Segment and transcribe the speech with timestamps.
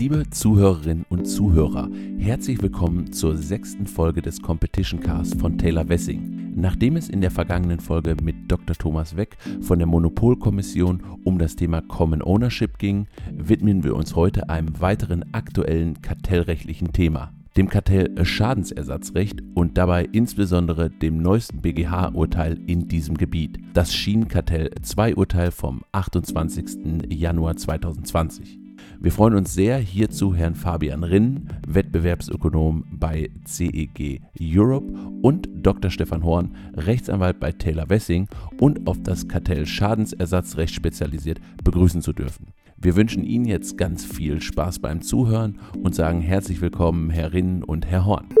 [0.00, 6.54] Liebe Zuhörerinnen und Zuhörer, herzlich willkommen zur sechsten Folge des Competition Cast von Taylor Wessing.
[6.56, 8.74] Nachdem es in der vergangenen Folge mit Dr.
[8.74, 14.48] Thomas Weck von der Monopolkommission um das Thema Common Ownership ging, widmen wir uns heute
[14.48, 23.18] einem weiteren aktuellen kartellrechtlichen Thema, dem Kartell-Schadensersatzrecht und dabei insbesondere dem neuesten BGH-Urteil in diesem
[23.18, 27.10] Gebiet, das Schienenkartell-2-Urteil vom 28.
[27.10, 28.59] Januar 2020.
[28.98, 35.90] Wir freuen uns sehr, hierzu Herrn Fabian Rinn, Wettbewerbsökonom bei CEG Europe und Dr.
[35.90, 42.48] Stefan Horn, Rechtsanwalt bei Taylor Wessing und auf das Kartell Schadensersatzrecht spezialisiert, begrüßen zu dürfen.
[42.76, 47.62] Wir wünschen Ihnen jetzt ganz viel Spaß beim Zuhören und sagen herzlich willkommen, Herr Rinn
[47.62, 48.39] und Herr Horn.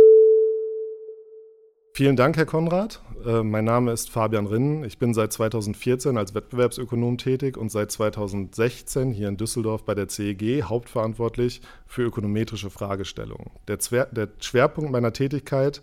[2.00, 3.02] Vielen Dank, Herr Konrad.
[3.26, 4.84] Äh, mein Name ist Fabian Rinnen.
[4.84, 10.08] Ich bin seit 2014 als Wettbewerbsökonom tätig und seit 2016 hier in Düsseldorf bei der
[10.08, 13.50] CEG hauptverantwortlich für ökonometrische Fragestellungen.
[13.68, 15.82] Der, Zwer der Schwerpunkt meiner Tätigkeit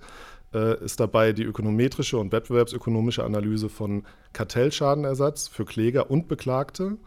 [0.56, 4.02] äh, ist dabei die ökonometrische und wettbewerbsökonomische Analyse von
[4.34, 6.98] Kartellschadenersatz für Kläger und Beklagte.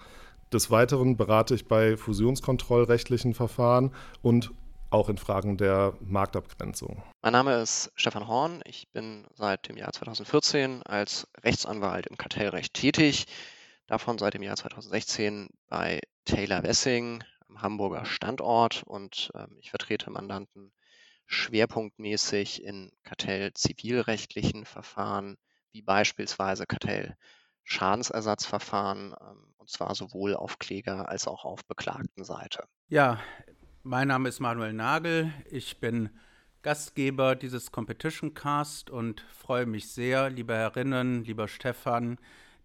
[0.53, 3.91] Des Weiteren berate ich bei fusionskontrollrechtlichen Verfahren
[4.23, 4.53] und
[4.91, 7.03] auch in Fragen der Marktabgrenzung.
[7.23, 8.61] Mein Name ist Stefan Horn.
[8.65, 13.27] Ich bin seit dem Jahr 2014 als Rechtsanwalt im Kartellrecht tätig.
[13.87, 20.11] Davon seit dem Jahr 2016 bei Taylor Wessing am Hamburger Standort und ähm, ich vertrete
[20.11, 20.73] Mandanten
[21.27, 25.37] schwerpunktmäßig in kartellzivilrechtlichen Verfahren
[25.73, 32.65] wie beispielsweise Kartellschadensersatzverfahren ähm, und zwar sowohl auf Kläger- als auch auf Beklagtenseite.
[32.89, 33.21] Ja,
[33.91, 35.33] mein Name ist Manuel Nagel.
[35.51, 36.11] Ich bin
[36.63, 42.17] Gastgeber dieses Competition Cast und freue mich sehr, liebe Herrinnen, lieber Stefan,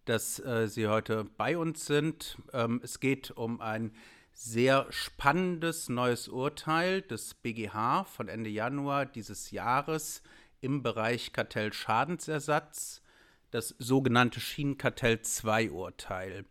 [0.06, 2.38] dass äh, Sie heute bei uns sind.
[2.54, 3.92] Ähm, es geht um ein
[4.34, 10.22] sehr spannendes neues Urteil des BGH von Ende Januar dieses Jahres
[10.62, 13.02] im Bereich Kartellschadensersatz,
[13.50, 16.46] das sogenannte Schienenkartell 2 Urteil.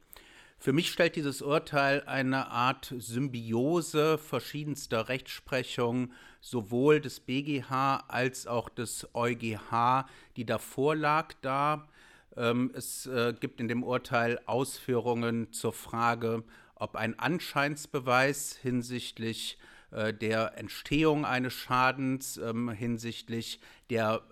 [0.64, 6.10] Für mich stellt dieses Urteil eine Art Symbiose verschiedenster Rechtsprechung,
[6.40, 10.06] sowohl des BGH als auch des EuGH,
[10.38, 11.86] die davor lag, dar.
[12.34, 16.44] Ähm, es äh, gibt in dem Urteil Ausführungen zur Frage,
[16.76, 19.58] ob ein Anscheinsbeweis hinsichtlich
[19.90, 23.60] äh, der Entstehung eines Schadens, ähm, hinsichtlich
[23.90, 24.22] der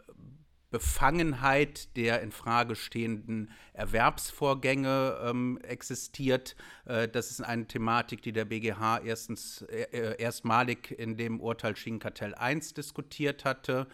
[0.73, 6.57] Befangenheit der in Frage stehenden Erwerbsvorgänge ähm, existiert.
[6.87, 11.77] Äh, das ist eine Thematik, die der BGH erstens, äh, äh erstmalig in dem Urteil
[11.77, 13.87] Schienenkartell 1 diskutiert hatte.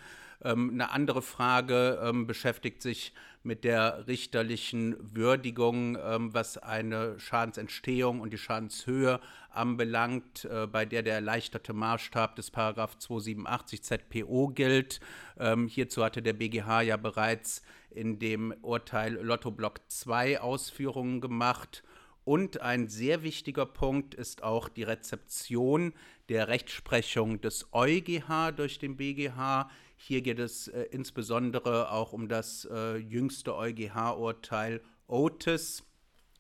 [0.43, 3.13] Ähm, eine andere Frage ähm, beschäftigt sich
[3.49, 9.21] mit der richterlichen Würdigung, ähm, was eine Schadensentstehung und die Schadenshöhe
[9.51, 15.01] anbelangt, äh, bei der der erleichterte Maßstab des Paragraph 287 ZPO gilt.
[15.69, 21.85] hierzu hatte der BGH ja bereits in dem Urteil Lotto Block 2 Ausführungen gemacht.
[22.25, 25.95] Und ein sehr wichtiger Punkt ist auch die Rezeption
[26.29, 29.71] der Rechtsprechung des EuGH durch den BGH
[30.01, 35.83] hier geht es äh, insbesondere auch um das äh, jüngste EuGH-Urteil Otis,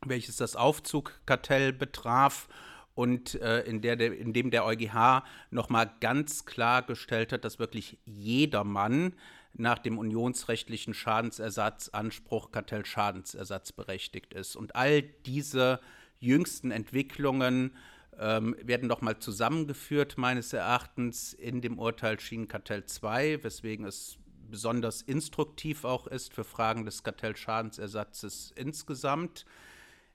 [0.07, 2.49] welches das Aufzugkartell betraf
[2.95, 7.99] und äh, in, der, in dem der EuGH nochmal ganz klar gestellt hat, dass wirklich
[8.05, 9.15] jedermann
[9.55, 14.55] nach dem unionsrechtlichen Schadensersatzanspruch Kartellschadensersatz berechtigt ist.
[14.55, 15.81] Und all diese
[16.21, 17.75] jüngsten Entwicklungen
[18.19, 24.19] ähm, werden nochmal zusammengeführt, meines Erachtens, in dem Urteil Schienenkartell 2, weswegen es
[24.51, 29.45] besonders instruktiv auch ist für Fragen des Kartellschadensersatzes insgesamt.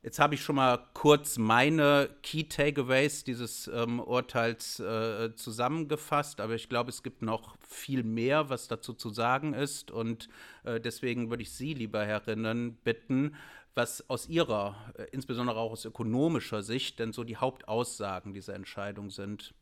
[0.03, 6.55] Jetzt habe ich schon mal kurz meine Key Takeaways dieses ähm, Urteils äh, zusammengefasst, aber
[6.55, 9.91] ich glaube, es gibt noch viel mehr, was dazu zu sagen ist.
[9.91, 10.27] Und
[10.65, 13.35] äh, deswegen würde ich Sie, lieber Herrinnen, bitten,
[13.75, 19.09] was aus Ihrer, äh, insbesondere auch aus ökonomischer Sicht, denn so die Hauptaussagen dieser Entscheidung
[19.09, 19.53] sind.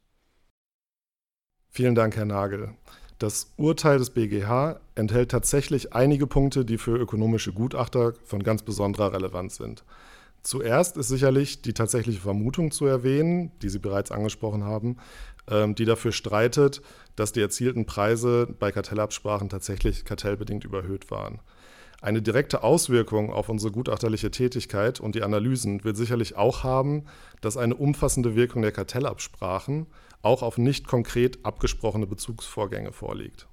[1.70, 2.76] Vielen Dank, Herr Nagel.
[3.18, 9.14] Das Urteil des BGH enthält tatsächlich einige Punkte, die für ökonomische Gutachter von ganz besonderer
[9.14, 9.86] Relevanz sind.
[10.44, 14.98] Zuerst ist sicherlich die tatsächliche Vermutung zu erwähnen, die Sie bereits angesprochen haben,
[15.48, 16.82] ähm, die dafür streitet,
[17.16, 21.40] dass die erzielten Preise bei Kartellabsprachen tatsächlich kartellbedingt überhöht waren.
[22.02, 27.06] Eine direkte Auswirkung auf unsere gutachterliche Tätigkeit und die Analysen wird sicherlich auch haben,
[27.42, 29.86] dass eine umfassende Wirkung der Kartellabsprachen
[30.24, 33.48] auch auf nicht konkret abgesprochene Bezugsvorgänge vorliegt.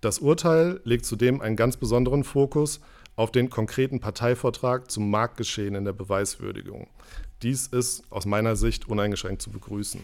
[0.00, 2.80] Das Urteil legt zudem einen ganz besonderen Fokus
[3.14, 6.88] auf den konkreten Parteivortrag zum Marktgeschehen in der Beweiswürdigung.
[7.42, 10.00] Dies ist aus meiner Sicht uneingeschränkt zu begrüßen.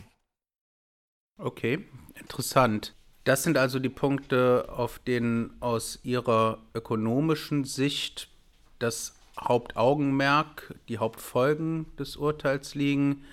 [1.38, 1.87] Okay,
[2.17, 2.94] interessant.
[3.29, 8.31] Das sind also die Punkte, auf denen aus Ihrer ökonomischen Sicht
[8.79, 13.27] das Hauptaugenmerk, die Hauptfolgen des Urteils liegen.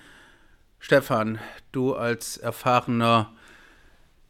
[0.80, 1.38] Stefan,
[1.72, 3.32] du als erfahrener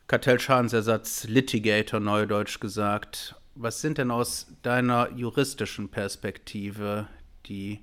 [0.06, 7.08] Kartellschadensersatz-Litigator, neudeutsch gesagt, was sind denn aus deiner juristischen Perspektive
[7.46, 7.80] die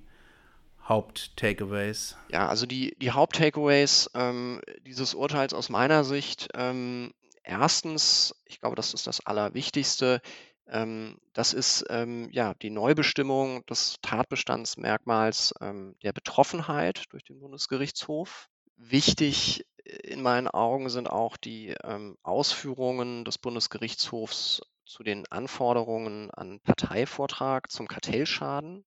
[0.87, 2.15] Haupt-Takeaways?
[2.29, 7.11] Ja, also die, die Haupt-Takeaways ähm, dieses Urteils aus meiner Sicht, ähm,
[7.43, 10.21] erstens, ich glaube, das ist das Allerwichtigste,
[10.67, 18.47] ähm, das ist ähm, ja die Neubestimmung des Tatbestandsmerkmals ähm, der Betroffenheit durch den Bundesgerichtshof.
[18.77, 26.59] Wichtig in meinen Augen sind auch die ähm, Ausführungen des Bundesgerichtshofs zu den Anforderungen an
[26.61, 28.85] Parteivortrag zum Kartellschaden,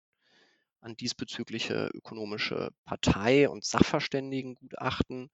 [0.81, 5.31] an diesbezügliche ökonomische Partei- und Sachverständigengutachten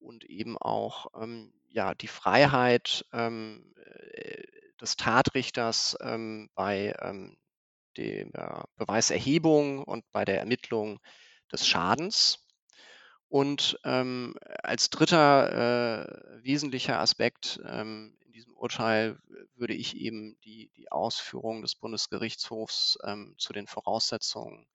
[0.00, 3.74] und eben auch ähm, ja, die Freiheit ähm,
[4.12, 4.42] äh,
[4.80, 7.36] des Tatrichters ähm, bei ähm,
[7.96, 11.00] der Beweiserhebung und bei der Ermittlung
[11.52, 12.46] des Schadens.
[13.28, 19.18] Und ähm, als dritter äh, wesentlicher Aspekt ähm, in diesem Urteil
[19.56, 24.66] würde ich eben die, die Ausführung des Bundesgerichtshofs ähm, zu den Voraussetzungen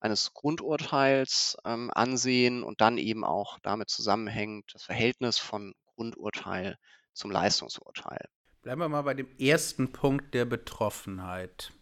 [0.00, 6.78] eines Grundurteils ähm, ansehen und dann eben auch damit zusammenhängt das Verhältnis von Grundurteil
[7.12, 8.28] zum Leistungsurteil.
[8.62, 11.72] Bleiben wir mal bei dem ersten Punkt der Betroffenheit.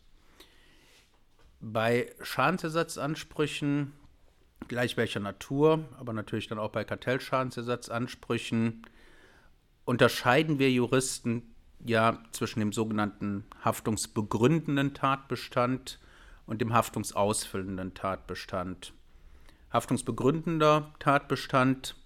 [1.60, 3.92] Bei Schadensersatzansprüchen
[4.68, 8.82] gleich welcher Natur, aber natürlich dann auch bei Kartellschadensersatzansprüchen,
[9.84, 15.98] unterscheiden wir Juristen ja zwischen dem sogenannten haftungsbegründenden Tatbestand
[16.46, 18.92] und dem haftungsausfüllenden Tatbestand.
[19.70, 21.96] Haftungsbegründender Tatbestand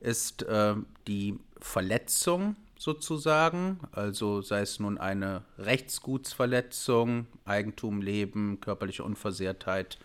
[0.00, 0.74] ist äh,
[1.06, 9.98] die Verletzung sozusagen, also sei es nun eine Rechtsgutsverletzung, Eigentum, Leben, körperliche Unversehrtheit,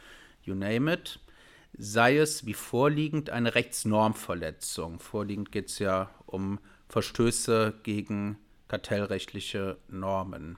[0.43, 1.19] you name it
[1.77, 4.99] sei es wie vorliegend eine Rechtsnormverletzung.
[4.99, 8.37] Vorliegend geht es ja um Verstöße gegen
[8.67, 10.57] kartellrechtliche Normen.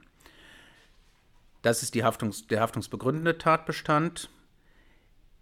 [1.62, 4.30] Das ist Haftungs-, der haftungsbegründende Tatbestand.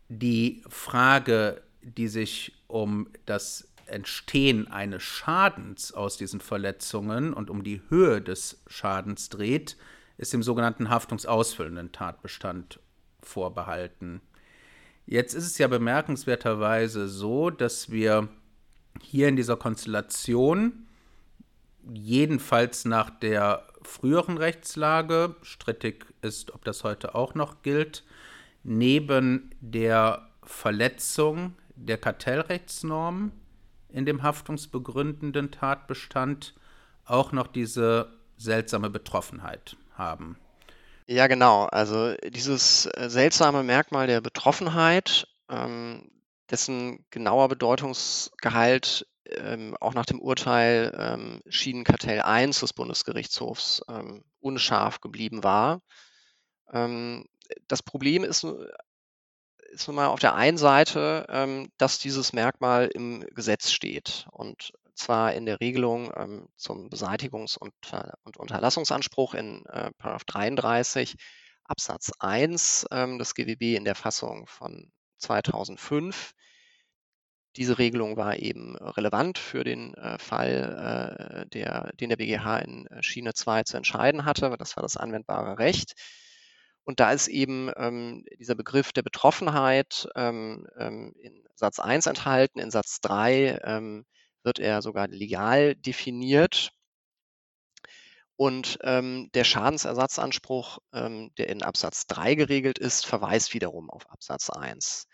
[0.09, 7.83] Die Frage, die sich um das Entstehen eines Schadens aus diesen Verletzungen und um die
[7.89, 9.77] Höhe des Schadens dreht,
[10.17, 12.81] ist dem sogenannten haftungsausfüllenden Tatbestand
[13.23, 14.21] vorbehalten.
[15.07, 18.29] Jetzt ist es ja bemerkenswerterweise so, dass wir
[19.03, 20.87] hier in dieser Konstellation,
[21.93, 28.05] jedenfalls nach der früheren Rechtslage, strittig ist, ob das heute auch noch gilt,
[28.63, 33.33] neben der Verletzung der Kartellrechtsnorm
[33.95, 36.55] in dem haftungsbegründenden Tatbestand
[37.05, 40.37] auch noch diese seltsame Betroffenheit haben.
[41.07, 41.67] Ja, genau.
[41.67, 46.11] Also dieses äh, seltsame Merkmal der Betroffenheit, ähm,
[46.51, 55.01] dessen genauer Bedeutungsgehalt ähm, auch nach dem Urteil ähm, Schienenkartell 1 des Bundesgerichtshofs ähm, unscharf
[55.01, 55.83] geblieben war.
[56.73, 57.27] Ähm,
[57.69, 58.47] das Problem ist,
[59.75, 64.73] ist nun mal auf der einen Seite, ähm, dass dieses Merkmal im Gesetz steht und
[64.95, 67.75] zwar in der Regelung ähm, zum Beseitigungs- und,
[68.23, 69.91] und, Unterlassungsanspruch in äh,
[70.27, 71.17] 33
[71.65, 76.33] Absatz 1 ähm, des GWB in der Fassung von 2005.
[77.57, 82.89] Diese Regelung war eben relevant für den äh, Fall, äh, der, den der BGH in
[83.01, 84.55] Schiene 2 zu entscheiden hatte.
[84.59, 85.95] Das war das anwendbare Recht.
[86.85, 92.59] Und da ist eben ähm, dieser Begriff der Betroffenheit ähm, ähm, in Satz 1 enthalten,
[92.61, 94.05] in Satz 3 ähm,
[94.43, 96.73] wird er sogar legal definiert.
[98.37, 104.51] Und ähm, der Schadensersatzanspruch, ähm, der in Absatz 3 geregelt ist, verweist wiederum auf Absatz
[104.51, 105.07] 1.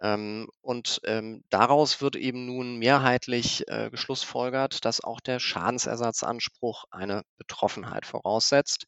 [0.00, 1.00] Ähm, und
[1.48, 8.86] daraus wird eben nun mehrheitlich äh, geschlussfolgert, dass auch der Schadensersatzanspruch eine Betroffenheit voraussetzt.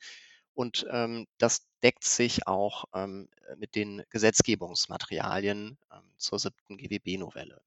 [0.55, 5.79] Und ähm, das deckt sich auch ähm, mit den Gesetzgebungsmaterialien
[6.17, 7.61] zur siebten GWB-Novelle.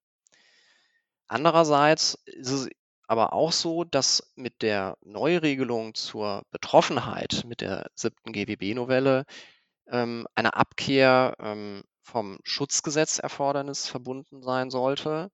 [1.27, 2.69] Andererseits ist es
[3.07, 9.25] aber auch so, dass mit der Neuregelung zur Betroffenheit mit der siebten GWB-Novelle
[9.87, 15.31] ähm, eine Abkehr ähm, vom Schutzgesetzerfordernis verbunden sein sollte.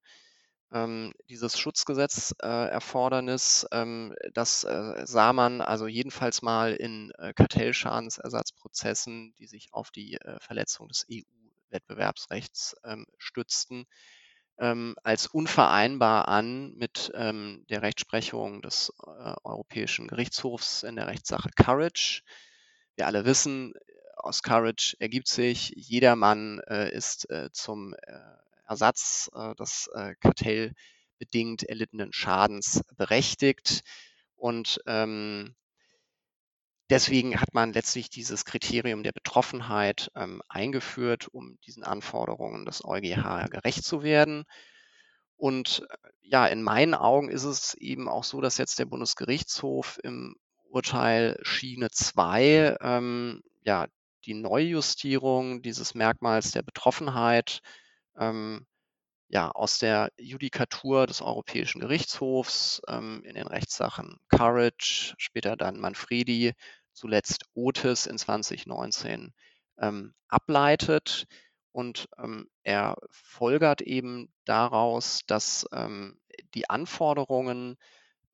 [0.72, 9.34] Ähm, dieses Schutzgesetzerfordernis, äh, ähm, das äh, sah man also jedenfalls mal in äh, Kartellschadensersatzprozessen,
[9.40, 13.86] die sich auf die äh, Verletzung des EU-Wettbewerbsrechts ähm, stützten
[14.60, 21.50] ähm, als unvereinbar an mit ähm, der Rechtsprechung des äh, Europäischen Gerichtshofs in der Rechtssache
[21.56, 22.24] Courage.
[22.96, 23.74] Wir alle wissen,
[24.18, 27.96] aus Courage ergibt sich, jedermann äh, ist zum
[28.68, 33.82] Ersatz äh, des äh, kartellbedingt erlittenen Schadens berechtigt.
[34.36, 35.56] Und ähm,
[36.90, 43.50] deswegen hat man letztlich dieses Kriterium der Betroffenheit ähm, eingeführt, um diesen Anforderungen des EuGH
[43.50, 44.46] gerecht zu werden.
[45.38, 50.00] Und äh, ja, in meinen Augen ist es eben auch so, dass jetzt der Bundesgerichtshof
[50.04, 50.36] im
[50.70, 53.88] Urteil Schiene 2 ähm, ja,
[54.26, 57.62] die Neujustierung dieses Merkmals der Betroffenheit
[58.18, 58.66] ähm,
[59.30, 66.54] ja, aus der Judikatur des Europäischen Gerichtshofs ähm, in den Rechtssachen Courage, später dann Manfredi,
[66.94, 69.34] zuletzt Otis in 2019
[69.80, 71.26] ähm, ableitet.
[71.72, 76.20] Und ähm, er folgert eben daraus, dass ähm,
[76.56, 77.78] die Anforderungen,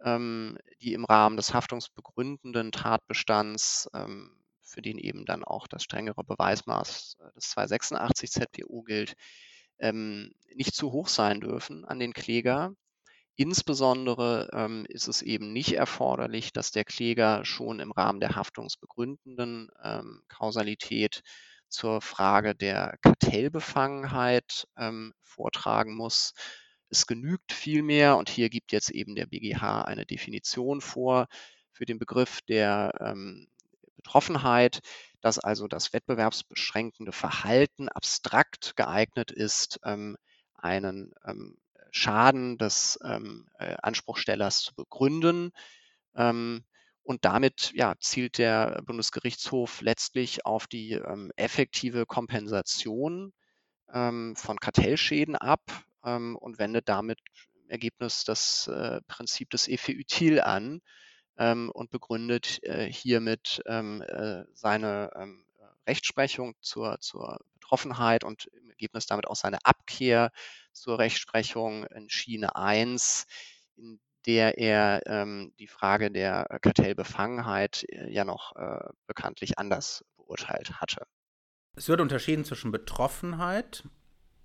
[0.03, 6.23] ähm, die im Rahmen des haftungsbegründenden Tatbestands ähm, für den eben dann auch das strengere
[6.23, 9.15] Beweismaß äh, des 286 ZPO gilt,
[9.79, 12.73] ähm, nicht zu hoch sein dürfen an den Kläger.
[13.35, 19.69] Insbesondere ähm, ist es eben nicht erforderlich, dass der Kläger schon im Rahmen der haftungsbegründenden
[19.83, 21.23] ähm, Kausalität
[21.67, 26.33] zur Frage der Kartellbefangenheit ähm, vortragen muss.
[26.89, 31.27] Es genügt vielmehr, und hier gibt jetzt eben der BGH eine Definition vor
[31.71, 33.47] für den Begriff der ähm,
[33.95, 34.81] Betroffenheit,
[35.23, 40.17] dass also das wettbewerbsbeschränkende Verhalten abstrakt geeignet ist, ähm,
[40.53, 41.57] einen ähm,
[41.91, 45.51] Schaden des ähm, äh, Anspruchstellers zu begründen.
[46.13, 46.65] Ähm,
[47.03, 53.31] und damit ja, zielt der Bundesgerichtshof letztlich auf die ähm, effektive Kompensation
[53.93, 55.61] ähm, von Kartellschäden ab
[56.05, 57.17] und wendet damit
[57.53, 60.81] im Ergebnis das äh, Prinzip des Ephytil an,
[61.37, 65.45] ähm, und begründet äh, hiermit ähm, äh, seine ähm,
[65.87, 70.31] Rechtsprechung zur, zur Betroffenheit und im Ergebnis damit auch seine Abkehr
[70.71, 73.25] zur Rechtsprechung in Schiene 1,
[73.75, 80.79] in der er ähm, die Frage der Kartellbefangenheit äh, ja noch äh, bekanntlich anders beurteilt
[80.79, 81.05] hatte.
[81.75, 83.83] Es wird unterschieden zwischen Betroffenheit,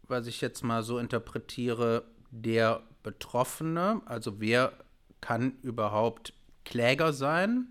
[0.02, 4.73] was ich jetzt mal so interpretiere, der Betroffene, also wer
[5.21, 6.33] kann überhaupt
[6.68, 7.68] Kläger sein,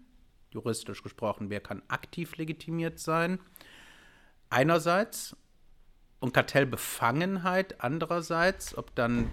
[0.50, 3.40] juristisch gesprochen, wer kann aktiv legitimiert sein,
[4.50, 5.36] einerseits,
[6.20, 9.30] und Kartellbefangenheit andererseits, ob dann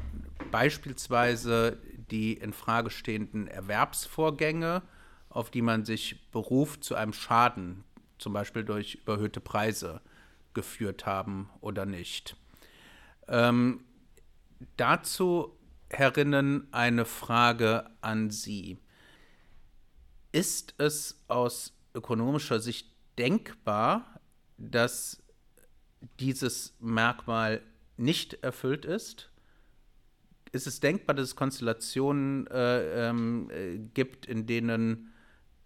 [0.50, 1.80] beispielsweise
[2.10, 4.82] die in Frage stehenden Erwerbsvorgänge,
[5.30, 7.84] auf die man sich beruft, zu einem Schaden,
[8.18, 10.02] zum Beispiel durch überhöhte Preise,
[10.52, 12.36] geführt haben oder nicht.
[13.28, 13.82] Ähm,
[14.76, 18.78] dazu, Herrinnen, eine Frage an Sie
[20.34, 24.20] ist es aus ökonomischer Sicht denkbar,
[24.58, 25.22] dass
[26.18, 27.62] dieses Merkmal
[27.96, 29.30] nicht erfüllt ist?
[30.50, 35.12] Ist es denkbar, dass es Konstellationen äh, ähm, äh, gibt, in denen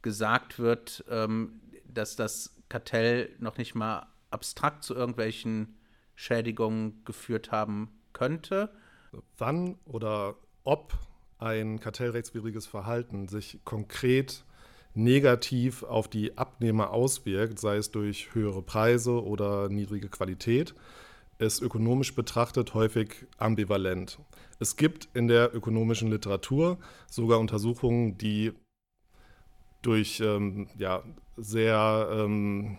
[0.03, 5.79] gesagt wird, ähm, dass das Kartell noch nicht mal abstrakt zu irgendwelchen
[6.15, 8.71] Schädigungen geführt haben könnte?
[9.39, 10.93] Wann oder ob
[11.39, 14.45] ein kartellrechtswidriges Verhalten sich konkret
[14.99, 20.75] negativ auf die Abnehmer auswirkt, sei es durch höhere Preise oder niedrige Qualität,
[21.39, 24.19] ist ökonomisch betrachtet häufig ambivalent.
[24.59, 26.79] Es gibt in der ökonomischen Literatur
[27.09, 28.53] sogar Untersuchungen, die
[29.83, 31.05] durch ähm, ja,
[31.37, 32.79] sehr ähm,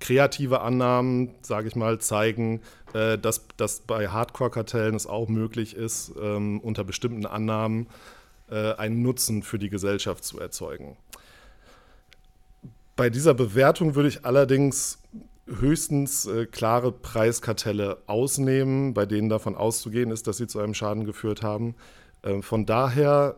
[0.00, 2.62] kreative Annahmen, sage ich mal, zeigen,
[2.94, 7.88] äh, dass, dass bei Hardcore-Kartellen es auch möglich ist, ähm, unter bestimmten Annahmen
[8.50, 10.96] einen Nutzen für die Gesellschaft zu erzeugen.
[12.96, 14.98] Bei dieser Bewertung würde ich allerdings
[15.46, 21.04] höchstens äh, klare Preiskartelle ausnehmen, bei denen davon auszugehen ist, dass sie zu einem Schaden
[21.04, 21.74] geführt haben.
[22.22, 23.36] Ähm, von daher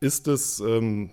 [0.00, 1.10] ist es ähm,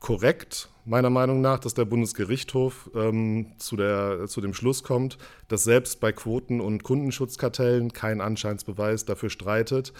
[0.00, 5.64] korrekt, meiner Meinung nach, dass der Bundesgerichtshof ähm, zu, der, zu dem Schluss kommt, dass
[5.64, 9.92] selbst bei Quoten- und Kundenschutzkartellen kein Anscheinsbeweis dafür streitet,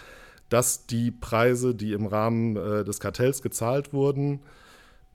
[0.49, 4.41] dass die Preise, die im Rahmen äh, des Kartells gezahlt wurden,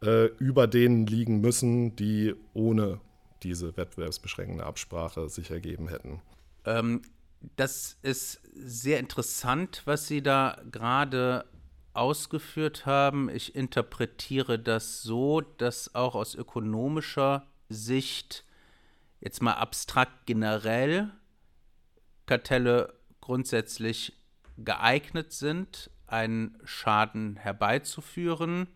[0.04, 3.00] äh, über denen liegen müssen, die ohne
[3.44, 6.22] diese wettbewerbsbeschränkende Absprache sich ergeben hätten.
[6.66, 7.02] Ähm,
[7.56, 11.46] das ist sehr interessant, was Sie da gerade
[11.94, 13.30] ausgeführt haben.
[13.30, 18.46] Ich interpretiere das so, dass auch aus ökonomischer Sicht
[19.20, 21.12] jetzt mal abstrakt generell
[22.26, 24.14] Kartelle grundsätzlich
[24.58, 28.68] geeignet sind, einen Schaden herbeizuführen,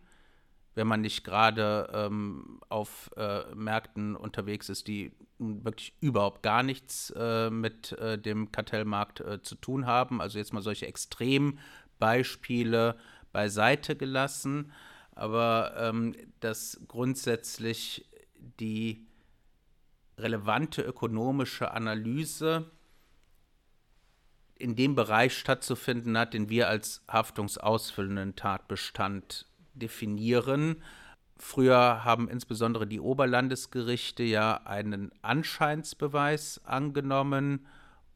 [0.73, 7.13] wenn man nicht gerade ähm, auf äh, Märkten unterwegs ist, die wirklich überhaupt gar nichts
[7.15, 10.21] äh, mit äh, dem Kartellmarkt äh, zu tun haben.
[10.21, 12.97] Also jetzt mal solche Extrembeispiele
[13.31, 14.71] beiseite gelassen,
[15.11, 18.09] aber ähm, dass grundsätzlich
[18.59, 19.07] die
[20.17, 22.71] relevante ökonomische Analyse
[24.57, 30.81] in dem Bereich stattzufinden hat, den wir als haftungsausfüllenden Tatbestand definieren.
[31.37, 37.65] Früher haben insbesondere die Oberlandesgerichte ja einen Anscheinsbeweis angenommen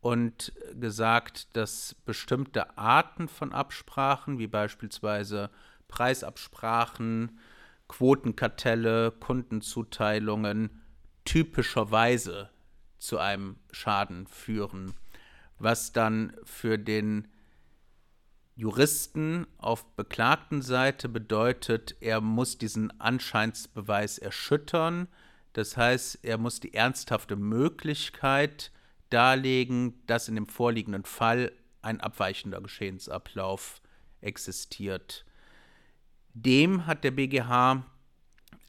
[0.01, 5.49] und gesagt, dass bestimmte Arten von Absprachen, wie beispielsweise
[5.89, 7.39] Preisabsprachen,
[7.89, 10.81] Quotenkartelle, Kundenzuteilungen,
[11.25, 12.49] typischerweise
[12.97, 14.93] zu einem Schaden führen,
[15.59, 17.27] was dann für den
[18.55, 25.07] Juristen auf beklagten Seite bedeutet, er muss diesen Anscheinsbeweis erschüttern.
[25.53, 28.71] Das heißt, er muss die ernsthafte Möglichkeit
[29.09, 33.81] darlegen, dass in dem vorliegenden Fall ein abweichender Geschehensablauf
[34.19, 35.25] existiert.
[36.33, 37.85] Dem hat der BGH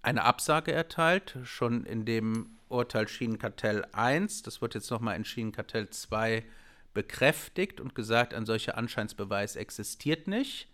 [0.03, 4.43] eine Absage erteilt, schon in dem Urteil Schienenkartell 1.
[4.43, 6.45] Das wird jetzt nochmal in Schienenkartell 2
[6.93, 10.69] bekräftigt und gesagt, ein solcher Anscheinsbeweis existiert nicht.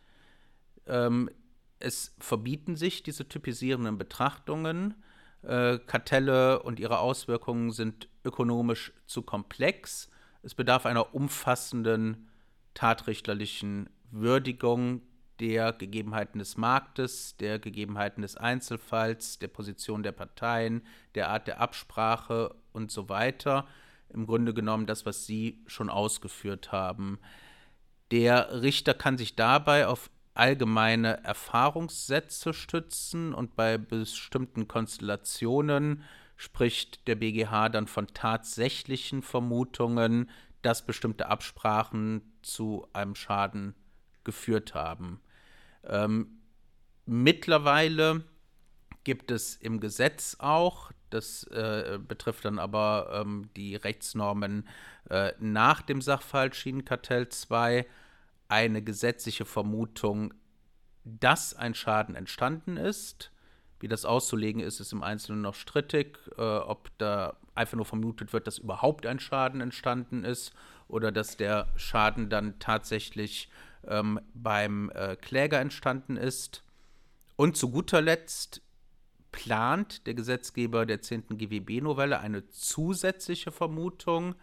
[0.87, 1.31] Ähm,
[1.79, 4.95] es verbieten sich diese typisierenden Betrachtungen.
[5.43, 10.11] Äh, Kartelle und ihre Auswirkungen sind ökonomisch zu komplex.
[10.43, 12.29] Es bedarf einer umfassenden
[12.75, 15.03] tatrichterlichen Würdigung
[15.41, 20.83] der Gegebenheiten des Marktes, der Gegebenheiten des Einzelfalls, der Position der Parteien,
[21.15, 23.67] der Art der Absprache und so weiter
[24.11, 27.19] im Grunde genommen das, was Sie schon ausgeführt haben.
[28.11, 36.03] Der Richter kann sich dabei auf allgemeine Erfahrungssätze stützen und bei bestimmten Konstellationen
[36.37, 40.31] spricht der BGH dann von tatsächlichen Vermutungen,
[40.63, 43.75] dass bestimmte Absprachen zu einem Schaden
[44.25, 45.21] geführt haben.
[45.85, 46.41] Ähm,
[47.07, 48.25] mittlerweile
[49.05, 54.67] gibt es im Gesetz auch das äh, betrifft dann aber ähm, die Rechtsnormen
[55.11, 57.87] äh, nach dem Sachverhalt Schienenkartell 2.
[58.49, 60.35] Eine gesetzliche Vermutung,
[61.05, 63.31] dass ein Schaden entstanden ist.
[63.79, 68.33] Wie das auszulegen ist, ist im Einzelnen noch strittig, äh, ob da einfach nur vermutet
[68.33, 70.53] wird, dass überhaupt ein Schaden entstanden ist
[70.89, 73.51] oder dass der Schaden dann tatsächlich
[73.87, 76.63] ähm, beim äh, Kläger entstanden ist.
[77.37, 78.63] Und zu guter Letzt
[79.37, 81.37] plant der Gesetzgeber der 10.
[81.37, 84.35] GWB-Novelle eine zusätzliche Vermutung,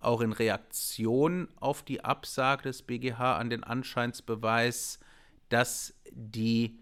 [0.00, 5.00] auch in Reaktion auf die Absage des BGH an den Anscheinsbeweis,
[5.48, 6.78] dass die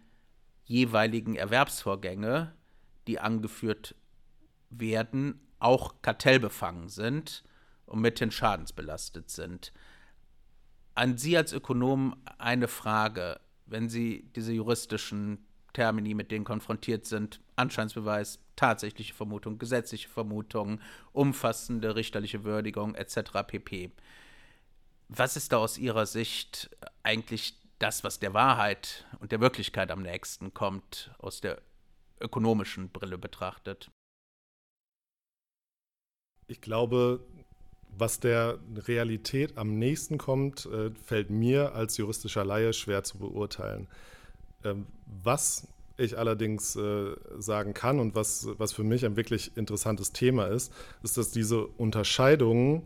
[0.65, 2.53] jeweiligen Erwerbsvorgänge,
[3.07, 3.95] die angeführt
[4.71, 7.45] werden, auch kartellbefangen sind
[7.87, 9.73] und mithin schadensbelastet sind.
[10.97, 17.41] An Sie als Ökonom eine Frage, wenn Sie diese juristischen Termini, mit denen konfrontiert sind,
[17.57, 20.81] Anscheinsbeweis, tatsächliche Vermutung, gesetzliche Vermutung,
[21.13, 23.45] umfassende richterliche Würdigung etc.
[23.47, 23.91] pp.
[25.09, 26.71] Was ist da aus Ihrer Sicht
[27.03, 31.61] eigentlich das, was der Wahrheit und der Wirklichkeit am nächsten kommt, aus der
[32.21, 33.91] ökonomischen Brille betrachtet?
[36.47, 37.21] Ich glaube,
[37.99, 43.89] was der Realität am nächsten kommt, äh, fällt mir als juristischer Laie schwer zu beurteilen.
[44.65, 44.87] Ähm,
[45.23, 50.47] was ich allerdings äh, sagen kann und was, was für mich ein wirklich interessantes Thema
[50.47, 50.73] ist,
[51.03, 52.83] ist, dass diese Unterscheidungen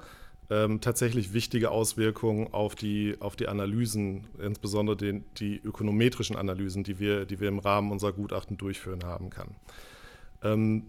[0.50, 6.98] ähm, tatsächlich wichtige Auswirkungen auf die, auf die Analysen, insbesondere den, die ökonometrischen Analysen, die
[6.98, 9.48] wir, die wir im Rahmen unserer Gutachten durchführen haben kann.
[10.42, 10.84] Ähm,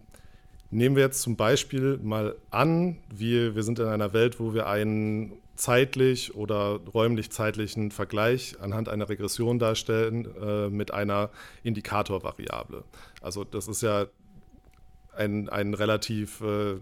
[0.70, 4.68] nehmen wir jetzt zum Beispiel mal an, wir, wir sind in einer Welt, wo wir
[4.68, 11.30] einen zeitlich oder räumlich-zeitlichen Vergleich anhand einer Regression darstellen äh, mit einer
[11.64, 12.84] Indikatorvariable.
[13.22, 14.08] Also das ist ja
[15.16, 16.76] ein, ein relativ äh,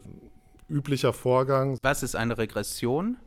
[0.69, 1.79] üblicher Vorgang.
[1.81, 3.17] Was ist eine Regression?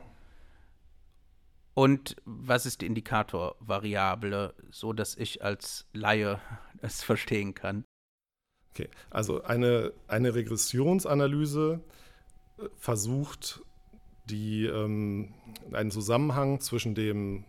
[1.73, 6.39] Und was ist die Indikatorvariable, so dass ich als Laie
[6.81, 7.85] es verstehen kann?
[8.71, 11.81] Okay, also eine, eine Regressionsanalyse
[12.57, 13.61] äh, versucht
[14.29, 15.33] die ähm,
[15.71, 17.45] einen Zusammenhang zwischen dem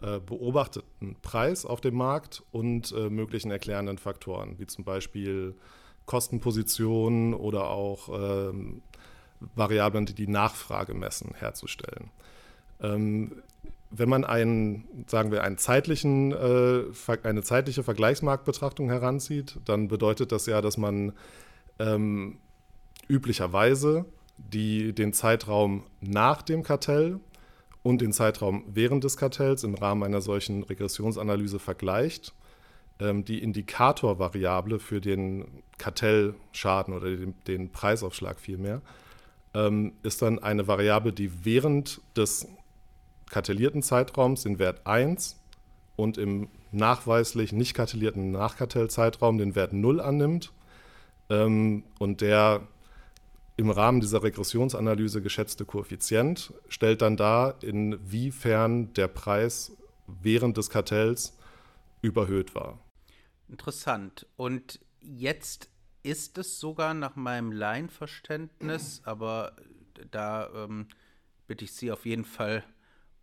[0.00, 5.54] äh, beobachteten Preis auf dem Markt und äh, möglichen erklärenden Faktoren, wie zum Beispiel
[6.06, 8.82] Kostenpositionen oder auch ähm,
[9.54, 12.10] Variablen, die die Nachfrage messen, herzustellen.
[12.80, 13.42] Ähm,
[13.90, 16.84] wenn man einen, sagen wir, einen zeitlichen, äh,
[17.22, 21.12] eine zeitliche Vergleichsmarktbetrachtung heranzieht, dann bedeutet das ja, dass man
[21.78, 22.38] ähm,
[23.08, 24.04] üblicherweise
[24.38, 27.20] die, den Zeitraum nach dem Kartell
[27.82, 32.34] und den Zeitraum während des Kartells im Rahmen einer solchen Regressionsanalyse vergleicht.
[33.00, 37.08] Ähm, die Indikatorvariable für den Kartellschaden oder
[37.46, 38.82] den, Preisaufschlag vielmehr
[39.54, 42.48] ähm, ist dann eine Variable, die während des
[43.30, 45.38] kartellierten Zeitraums den Wert 1
[45.96, 50.52] und im nachweislich nicht kartellierten Nachkartellzeitraum den Wert 0 annimmt
[51.30, 52.62] ähm, und der
[53.58, 61.36] im Rahmen dieser Regressionsanalyse geschätzte Koeffizient stellt dann dar, inwiefern der Preis während des Kartells
[62.00, 62.78] überhöht war.
[63.48, 64.26] Interessant.
[64.36, 65.70] Und jetzt
[66.04, 69.56] ist es sogar nach meinem Laienverständnis, aber
[70.12, 70.86] da ähm,
[71.48, 72.62] bitte ich Sie auf jeden Fall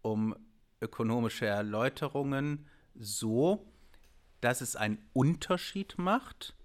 [0.02, 0.36] um
[0.82, 3.66] ökonomische Erläuterungen, so,
[4.42, 6.56] dass es einen Unterschied macht,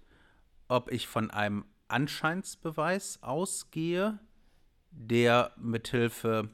[0.67, 4.19] ob ich von einem Anscheinsbeweis ausgehe,
[4.91, 6.49] der mithilfe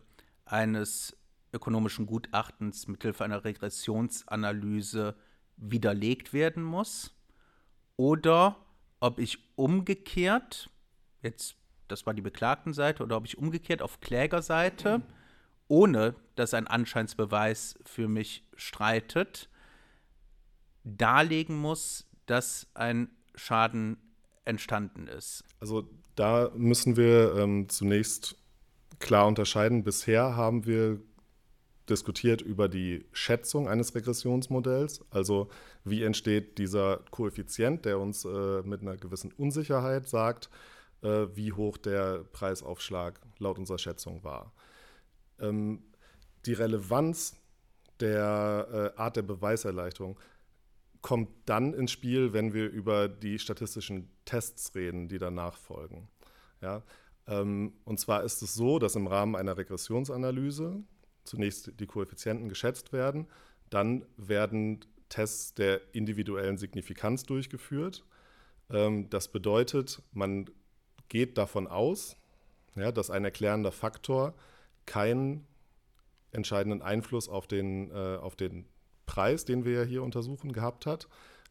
[0.46, 1.18] eines
[1.54, 5.16] ökonomischen Gutachtens, mithilfe einer Regressionsanalyse
[5.58, 7.14] widerlegt werden muss,
[7.96, 8.58] oder
[9.00, 10.70] ob ich umgekehrt,
[11.22, 11.56] jetzt
[11.88, 15.02] das war die Beklagtenseite, oder ob ich umgekehrt auf Klägerseite,
[15.68, 19.50] ohne dass ein Anscheinsbeweis für mich streitet,
[20.84, 23.98] darlegen muss, dass ein Schaden
[24.48, 25.44] entstanden ist?
[25.60, 28.38] Also da müssen wir ähm, zunächst
[29.00, 29.84] klar unterscheiden.
[29.84, 31.00] Bisher haben wir
[31.90, 35.48] diskutiert über die Schätzung eines Regressionsmodells, also
[35.84, 40.50] wie entsteht dieser Koeffizient, der uns äh, mit einer gewissen Unsicherheit sagt,
[41.02, 44.52] äh, wie hoch der Preisaufschlag laut unserer Schätzung war.
[45.40, 45.84] Ähm,
[46.46, 47.38] die Relevanz
[48.00, 50.20] der äh, Art der Beweiserleichterung
[51.08, 56.10] kommt dann ins Spiel, wenn wir über die statistischen Tests reden, die danach folgen.
[56.60, 56.84] Ja?
[57.28, 60.84] Ähm, und zwar ist es so, dass im Rahmen einer Regressionsanalyse
[61.24, 63.28] zunächst die Koeffizienten geschätzt werden,
[63.70, 68.04] dann werden Tests der individuellen Signifikanz durchgeführt.
[68.70, 70.50] Ähm, das bedeutet, man
[71.08, 72.18] geht davon aus,
[72.76, 74.34] ja, dass ein erklärender Faktor
[74.86, 75.48] keinen
[76.32, 78.66] entscheidenden Einfluss auf den, äh, auf den
[79.08, 81.08] Preis, den wir ja hier untersuchen, gehabt hat.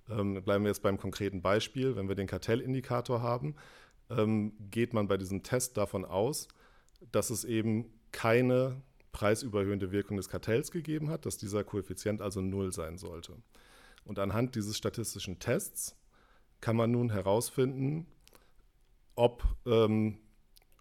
[0.09, 1.97] Ähm, bleiben wir jetzt beim konkreten Beispiel.
[1.97, 3.57] Wenn wir den Kartellindikator haben,
[4.09, 6.47] ähm, geht man bei diesem Test davon aus,
[7.11, 12.73] dass es eben keine preisüberhöhende Wirkung des Kartells gegeben hat, dass dieser Koeffizient also null
[12.73, 13.33] sein sollte.
[14.05, 15.97] Und anhand dieses statistischen Tests
[16.61, 18.07] kann man nun herausfinden,
[19.15, 20.19] ob, ähm,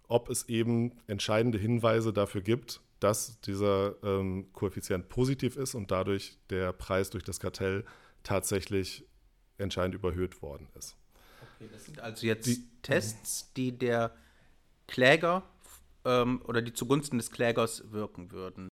[0.06, 6.38] ob es eben entscheidende Hinweise dafür gibt, dass dieser ähm, Koeffizient positiv ist und dadurch
[6.50, 7.84] der Preis durch das Kartell
[8.22, 9.06] tatsächlich
[9.58, 10.96] entscheidend überhöht worden ist.
[11.56, 14.14] Okay, das sind also jetzt die, Tests, die der
[14.86, 15.42] Kläger
[16.04, 18.68] ähm, oder die zugunsten des Klägers wirken würden.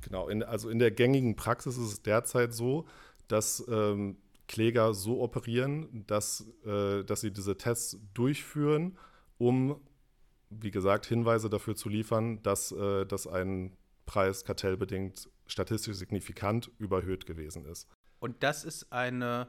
[0.00, 2.86] Genau, in, also in der gängigen Praxis ist es derzeit so,
[3.26, 8.96] dass ähm, Kläger so operieren, dass, äh, dass sie diese Tests durchführen,
[9.36, 9.80] um
[10.50, 17.26] wie gesagt, Hinweise dafür zu liefern, dass, äh, dass ein Preis kartellbedingt statistisch signifikant überhöht
[17.26, 17.88] gewesen ist.
[18.18, 19.48] Und das ist eine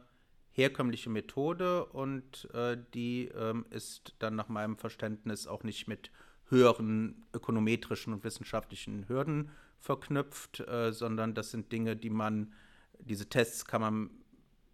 [0.51, 6.11] herkömmliche Methode und äh, die ähm, ist dann nach meinem Verständnis auch nicht mit
[6.49, 12.53] höheren ökonometrischen und wissenschaftlichen Hürden verknüpft, äh, sondern das sind Dinge, die man,
[12.99, 14.09] diese Tests kann man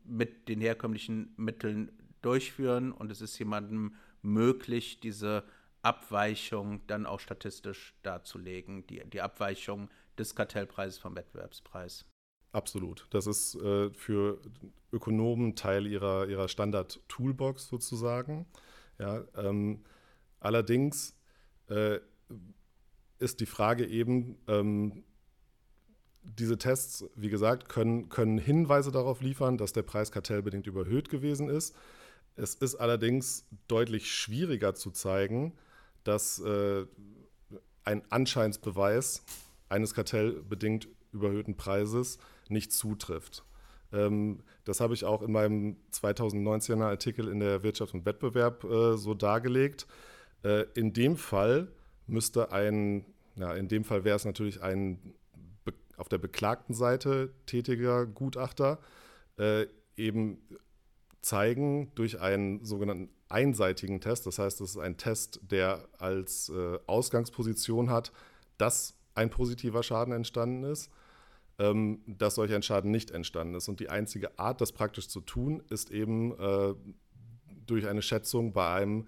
[0.04, 5.44] mit den herkömmlichen Mitteln durchführen und es ist jemandem möglich, diese
[5.86, 12.06] Abweichung dann auch statistisch darzulegen, die, die Abweichung des Kartellpreises vom Wettbewerbspreis.
[12.52, 13.06] Absolut.
[13.10, 14.42] Das ist äh, für
[14.92, 18.46] Ökonomen Teil ihrer, ihrer Standard-Toolbox sozusagen.
[18.98, 19.84] Ja, ähm,
[20.40, 21.16] allerdings
[21.68, 22.00] äh,
[23.20, 25.04] ist die Frage eben, ähm,
[26.24, 31.50] diese Tests, wie gesagt, können, können Hinweise darauf liefern, dass der Preis kartellbedingt überhöht gewesen
[31.50, 31.76] ist.
[32.36, 35.54] Es ist allerdings deutlich schwieriger zu zeigen,
[36.06, 36.86] dass äh,
[37.84, 39.24] ein Anscheinsbeweis
[39.68, 43.44] eines kartellbedingt überhöhten Preises nicht zutrifft.
[43.92, 48.98] Ähm, das habe ich auch in meinem 2019er Artikel in der Wirtschaft und Wettbewerb äh,
[48.98, 49.88] so dargelegt.
[50.44, 51.68] Äh, in dem Fall
[52.08, 55.14] müsste ein, ja, in dem Fall wäre es natürlich ein
[55.98, 58.80] auf der beklagten Seite tätiger Gutachter,
[59.38, 59.66] äh,
[59.96, 60.42] eben
[61.26, 64.28] zeigen durch einen sogenannten einseitigen Test.
[64.28, 68.12] Das heißt, es ist ein Test, der als äh, Ausgangsposition hat,
[68.60, 70.92] dass ein positiver Schaden entstanden ist,
[71.58, 73.68] ähm, dass solch ein Schaden nicht entstanden ist.
[73.68, 76.76] Und die einzige Art, das praktisch zu tun, ist eben äh,
[77.66, 79.08] durch eine Schätzung bei einem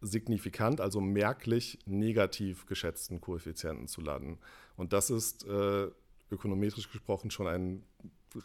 [0.00, 4.40] signifikant, also merklich negativ geschätzten Koeffizienten zu landen.
[4.74, 5.86] Und das ist äh,
[6.28, 7.84] ökonometrisch gesprochen schon ein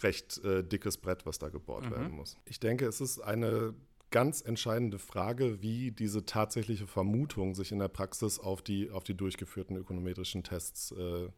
[0.02, 1.91] recht äh, dickes Brett, was da gebohrt mhm.
[1.91, 2.38] werden muss.
[2.45, 3.73] Ich denke, es ist eine
[4.12, 9.15] ganz entscheidende Frage, wie diese tatsächliche Vermutung sich in der Praxis auf die, auf die
[9.15, 11.30] durchgeführten ökonometrischen Tests äh,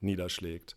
[0.00, 0.76] niederschlägt.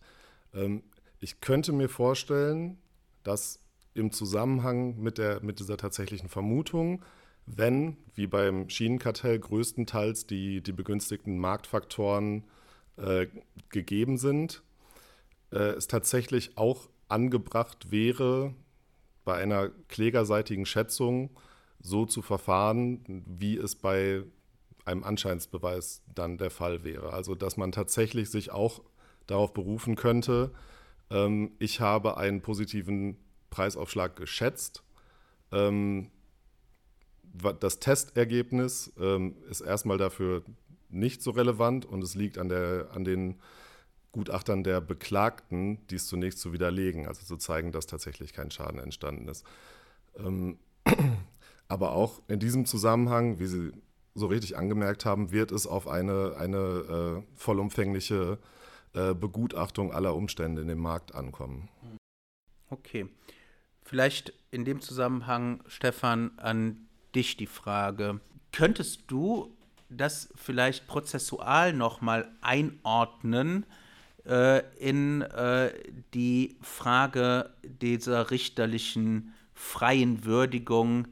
[0.54, 0.82] Ähm,
[1.20, 2.78] ich könnte mir vorstellen,
[3.24, 3.60] dass
[3.94, 7.04] im Zusammenhang mit, der, mit dieser tatsächlichen Vermutung,
[7.46, 12.44] wenn, wie beim Schienenkartell, größtenteils die, die begünstigten Marktfaktoren
[12.96, 13.26] äh,
[13.70, 14.62] gegeben sind,
[15.50, 18.54] äh, es tatsächlich auch angebracht wäre,
[19.24, 21.30] bei einer klägerseitigen Schätzung
[21.80, 24.24] so zu verfahren, wie es bei
[24.84, 27.12] einem Anscheinsbeweis dann der Fall wäre.
[27.12, 28.82] Also dass man tatsächlich sich auch
[29.26, 30.52] darauf berufen könnte,
[31.10, 33.18] ähm, ich habe einen positiven
[33.50, 34.82] Preisaufschlag geschätzt.
[35.52, 36.10] Ähm,
[37.60, 40.42] das Testergebnis ähm, ist erstmal dafür
[40.88, 43.38] nicht so relevant und es liegt an, der, an den
[44.18, 49.28] Gutachtern der Beklagten, dies zunächst zu widerlegen, also zu zeigen, dass tatsächlich kein Schaden entstanden
[49.28, 49.46] ist.
[50.18, 50.58] Ähm,
[51.68, 53.70] aber auch in diesem Zusammenhang, wie Sie
[54.16, 58.38] so richtig angemerkt haben, wird es auf eine, eine äh, vollumfängliche
[58.92, 61.68] äh, Begutachtung aller Umstände in dem Markt ankommen.
[62.70, 63.06] Okay.
[63.84, 68.18] Vielleicht in dem Zusammenhang, Stefan, an dich die Frage.
[68.50, 69.56] Könntest du
[69.88, 73.64] das vielleicht prozessual nochmal einordnen,
[74.28, 75.72] äh, in äh,
[76.14, 81.08] die Frage dieser richterlichen freien Würdigung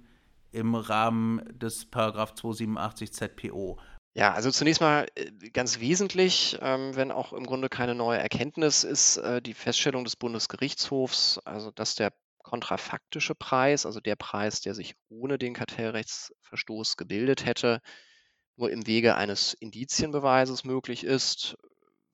[0.53, 3.79] im Rahmen des Paragraph 287 ZPO.
[4.15, 8.85] Ja, also zunächst mal äh, ganz wesentlich, ähm, wenn auch im Grunde keine neue Erkenntnis
[8.85, 14.75] ist, äh, die Feststellung des Bundesgerichtshofs, also dass der kontrafaktische Preis, also der Preis, der
[14.75, 17.81] sich ohne den Kartellrechtsverstoß gebildet hätte,
[18.57, 21.57] nur im Wege eines Indizienbeweises möglich ist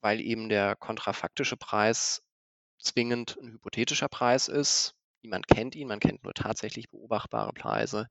[0.03, 2.23] weil eben der kontrafaktische Preis
[2.79, 4.95] zwingend ein hypothetischer Preis ist.
[5.23, 8.09] Niemand kennt ihn, man kennt nur tatsächlich beobachtbare Preise.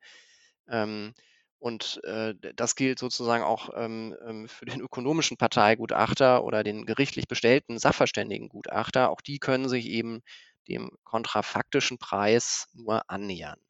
[0.68, 1.14] Ähm,
[1.58, 7.28] und äh, das gilt sozusagen auch ähm, ähm, für den ökonomischen Parteigutachter oder den gerichtlich
[7.28, 9.10] bestellten Sachverständigengutachter.
[9.10, 10.22] Auch die können sich eben
[10.68, 13.60] dem kontrafaktischen Preis nur annähern.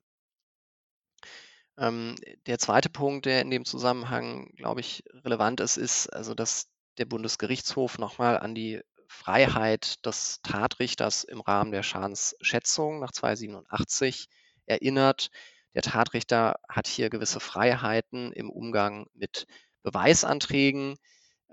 [1.78, 6.71] Ähm, der zweite Punkt, der in dem Zusammenhang, glaube ich, relevant ist, ist also, dass
[6.98, 14.28] der Bundesgerichtshof nochmal an die Freiheit des Tatrichters im Rahmen der Schadensschätzung nach 287
[14.66, 15.30] erinnert.
[15.74, 19.46] Der Tatrichter hat hier gewisse Freiheiten im Umgang mit
[19.82, 20.96] Beweisanträgen.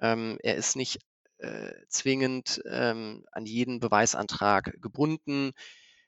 [0.02, 1.00] Ähm, er ist nicht
[1.40, 5.52] äh, zwingend ähm, an jeden Beweisantrag gebunden.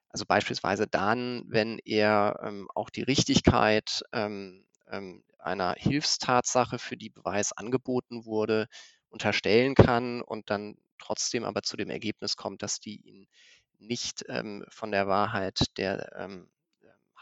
[0.10, 7.10] Also beispielsweise dann, wenn er ähm, auch die Richtigkeit ähm, ähm, einer Hilfstatsache, für die
[7.10, 8.68] Beweis angeboten wurde,
[9.12, 13.28] unterstellen kann und dann trotzdem aber zu dem Ergebnis kommt, dass die ihn
[13.80, 16.50] nicht ähm, von der Wahrheit der ähm,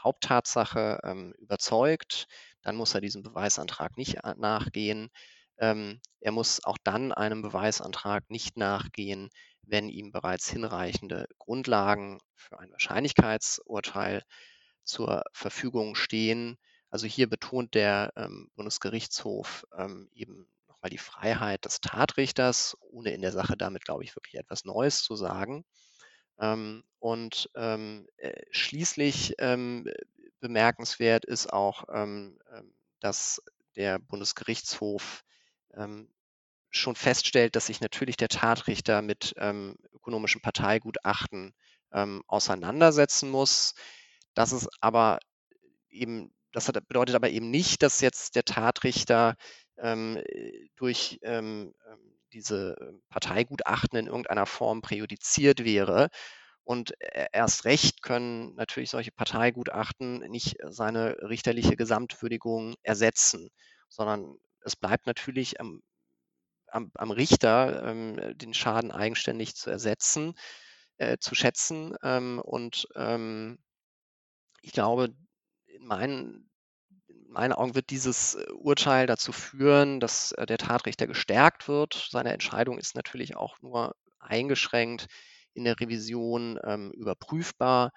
[0.04, 2.28] Haupttatsache ähm, überzeugt,
[2.62, 5.10] dann muss er diesem Beweisantrag nicht äh, nachgehen.
[5.58, 9.30] Ähm, er muss auch dann einem Beweisantrag nicht nachgehen,
[9.64, 14.24] wenn ihm bereits hinreichende Grundlagen für ein Wahrscheinlichkeitsurteil
[14.84, 16.58] zur Verfügung stehen.
[16.90, 20.48] Also hier betont der ähm, Bundesgerichtshof ähm, eben
[20.80, 25.04] nochmal die Freiheit des Tatrichters, ohne in der Sache damit, glaube ich, wirklich etwas Neues
[25.04, 25.66] zu sagen.
[26.40, 29.90] Ähm, und ähm, äh, schließlich ähm,
[30.40, 33.42] bemerkenswert ist auch, ähm, ähm, dass
[33.76, 35.26] der Bundesgerichtshof
[35.74, 36.10] ähm,
[36.70, 39.34] schon feststellt, dass sich natürlich der Tatrichter mit
[39.92, 41.56] ökonomischen Parteigutachten
[41.90, 43.74] auseinandersetzen muss.
[44.36, 45.18] Das ist aber
[45.90, 49.36] eben, das bedeutet aber eben nicht, dass jetzt der Tatrichter
[49.82, 50.22] ähm,
[50.76, 56.10] durch ähm, ähm diese ähm, Parteigutachten in irgendeiner Form präjudiziert wäre.
[56.64, 63.50] Und e-, erst recht können natürlich solche Parteigutachten nicht seine richterliche Gesamtwürdigung ersetzen,
[63.88, 65.82] sondern es bleibt natürlich am,
[66.68, 70.36] am, am Richter, ähm, den Schaden eigenständig zu ersetzen,
[70.98, 71.96] äh, zu schätzen.
[72.04, 73.58] Ähm, und ähm,
[74.62, 75.16] ich glaube,
[75.68, 76.49] in meinen in
[77.30, 82.08] meinen Augen wird dieses äh, Urteil dazu führen, dass äh, der Tatrichter gestärkt wird.
[82.10, 85.08] Seine Entscheidung ist natürlich auch nur eingeschränkt
[85.54, 87.92] in der Revision ähm, überprüfbar.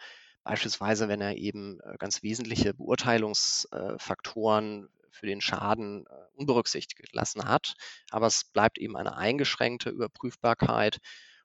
[0.44, 7.74] Beispielsweise, wenn er eben äh, ganz wesentliche Beurteilungsfaktoren für den Schaden unberücksichtigt gelassen hat.
[8.10, 10.98] Aber es bleibt eben eine eingeschränkte Überprüfbarkeit.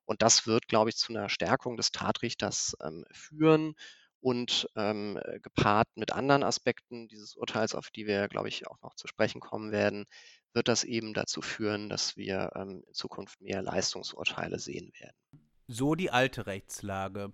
[0.05, 3.75] Und das wird, glaube ich, zu einer Stärkung des Tatrichters ähm, führen
[4.19, 8.95] und ähm, gepaart mit anderen Aspekten dieses Urteils, auf die wir, glaube ich, auch noch
[8.95, 10.05] zu sprechen kommen werden,
[10.53, 15.15] wird das eben dazu führen, dass wir ähm, in Zukunft mehr Leistungsurteile sehen werden.
[15.67, 17.33] So die alte Rechtslage.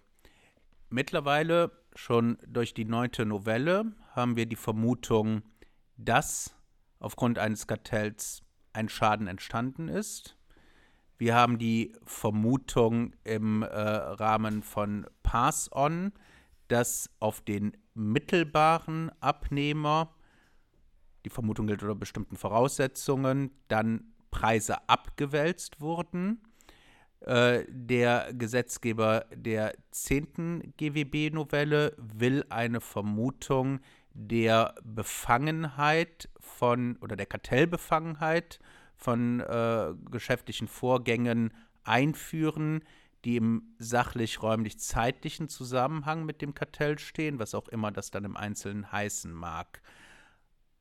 [0.90, 5.42] Mittlerweile, schon durch die neunte Novelle, haben wir die Vermutung,
[5.98, 6.56] dass
[7.00, 8.44] aufgrund eines Kartells
[8.74, 10.38] ein Schaden entstanden ist.
[11.18, 16.12] Wir haben die Vermutung im äh, Rahmen von Pass-On,
[16.74, 20.16] dass auf den mittelbaren Abnehmer,
[21.24, 26.42] die Vermutung gilt unter bestimmten Voraussetzungen, dann Preise abgewälzt wurden.
[27.20, 30.74] Äh, der Gesetzgeber der 10.
[30.78, 33.80] GWB-Novelle will eine Vermutung
[34.12, 38.60] der Befangenheit von oder der Kartellbefangenheit
[38.96, 42.84] von äh, geschäftlichen Vorgängen einführen,
[43.26, 48.92] die im sachlich-räumlich-zeitlichen Zusammenhang mit dem Kartell stehen, was auch immer das dann im Einzelnen
[48.92, 49.82] heißen mag.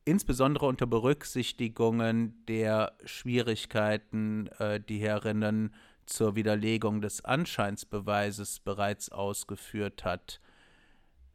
[0.04, 5.72] Insbesondere unter Berücksichtigungen der Schwierigkeiten, äh, die herinnen
[6.06, 10.40] zur Widerlegung des Anscheinsbeweises bereits ausgeführt hat,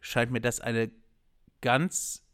[0.01, 0.91] scheint mir das eine
[1.61, 2.25] ganz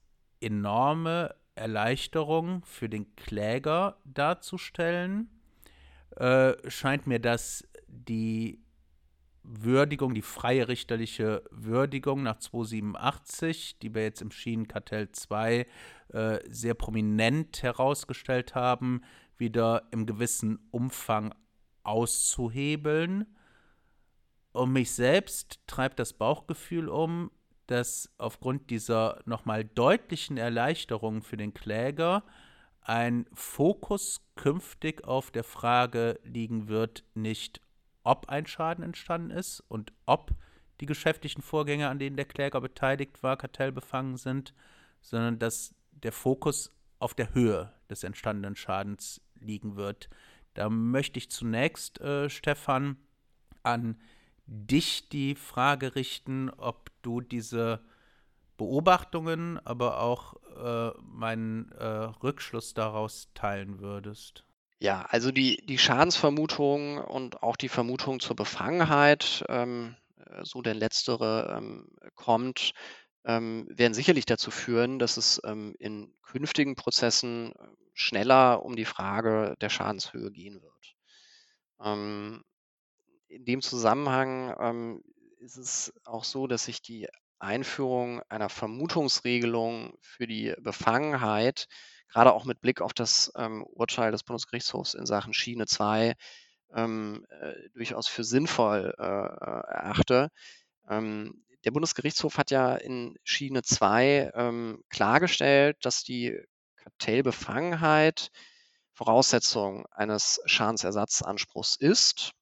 [0.41, 5.29] enorme Erleichterung für den Kläger darzustellen.
[6.15, 8.62] Äh, scheint mir das die
[9.43, 15.67] Würdigung, die freie richterliche Würdigung nach 287, die wir jetzt im Schienenkartell 2
[16.09, 19.01] äh, sehr prominent herausgestellt haben,
[19.37, 21.33] wieder im gewissen Umfang
[21.83, 23.25] auszuhebeln.
[24.53, 27.31] Und mich selbst treibt das Bauchgefühl um,
[27.67, 32.23] dass aufgrund dieser nochmal deutlichen Erleichterung für den Kläger
[32.81, 37.61] ein Fokus künftig auf der Frage liegen wird, nicht
[38.03, 40.31] ob ein Schaden entstanden ist und ob
[40.81, 44.53] die geschäftlichen Vorgänge, an denen der Kläger beteiligt war, kartellbefangen sind,
[45.01, 50.09] sondern dass der Fokus auf der Höhe des entstandenen Schadens liegen wird.
[50.53, 52.97] Da möchte ich zunächst, äh, Stefan,
[53.63, 53.99] an
[54.45, 57.81] dich die Frage richten, ob du diese
[58.57, 64.45] Beobachtungen, aber auch äh, meinen äh, Rückschluss daraus teilen würdest.
[64.83, 70.75] Ja, also die, die Schadensvermutung und auch die Vermutung zur Befangenheit, ähm, äh, so denn
[70.75, 72.73] letztere ähm, kommt,
[73.23, 78.83] ähm, werden sicherlich dazu führen, dass es ähm, in künftigen Prozessen äh, schneller um die
[78.83, 80.95] Frage der Schadenshöhe gehen wird.
[81.81, 82.43] Ähm,
[83.29, 85.03] in dem Zusammenhang ähm,
[85.39, 87.07] ist es auch so, dass sich die
[87.39, 91.67] Einführung einer Vermutungsregelung für die Befangenheit,
[92.13, 96.13] gerade auch mit Blick auf das ähm, Urteil des Bundesgerichtshofs in Sachen Schiene 2,
[96.75, 100.29] ähm, äh, durchaus für sinnvoll äh, äh, erachte.
[100.87, 106.39] Ähm, der Bundesgerichtshof hat ja in Schiene 2 ähm, klargestellt, dass die
[106.77, 108.29] Kartellbefangenheit
[108.93, 112.33] Voraussetzung eines Schadensersatzanspruchs ist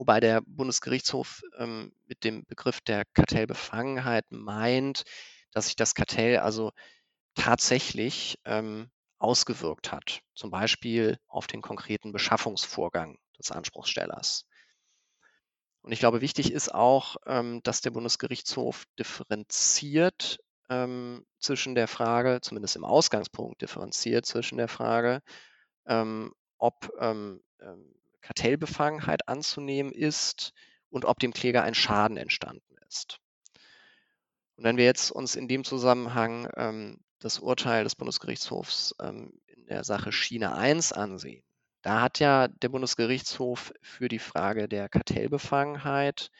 [0.00, 5.02] wobei der Bundesgerichtshof ähm, mit dem Begriff der Kartellbefangenheit meint,
[5.52, 6.72] dass sich das Kartell also
[7.34, 14.46] tatsächlich ähm, ausgewirkt hat, zum Beispiel auf den konkreten Beschaffungsvorgang des Anspruchsstellers.
[15.82, 20.38] Und ich glaube, wichtig ist auch, ähm, dass der Bundesgerichtshof differenziert
[20.68, 25.22] ähm, zwischen der Frage, zumindest im Ausgangspunkt differenziert zwischen der Frage,
[25.86, 30.52] ähm, ob ähm, ähm, Kartellbefangenheit anzunehmen ist
[30.90, 33.18] und ob dem Kläger ein Schaden entstanden ist.
[34.56, 39.66] Und wenn wir jetzt uns in dem Zusammenhang ähm, das Urteil des Bundesgerichtshofs ähm, in
[39.66, 41.42] der Sache Schiene 1 ansehen,
[41.82, 46.30] da hat ja der Bundesgerichtshof für die Frage der Kartellbefangenheit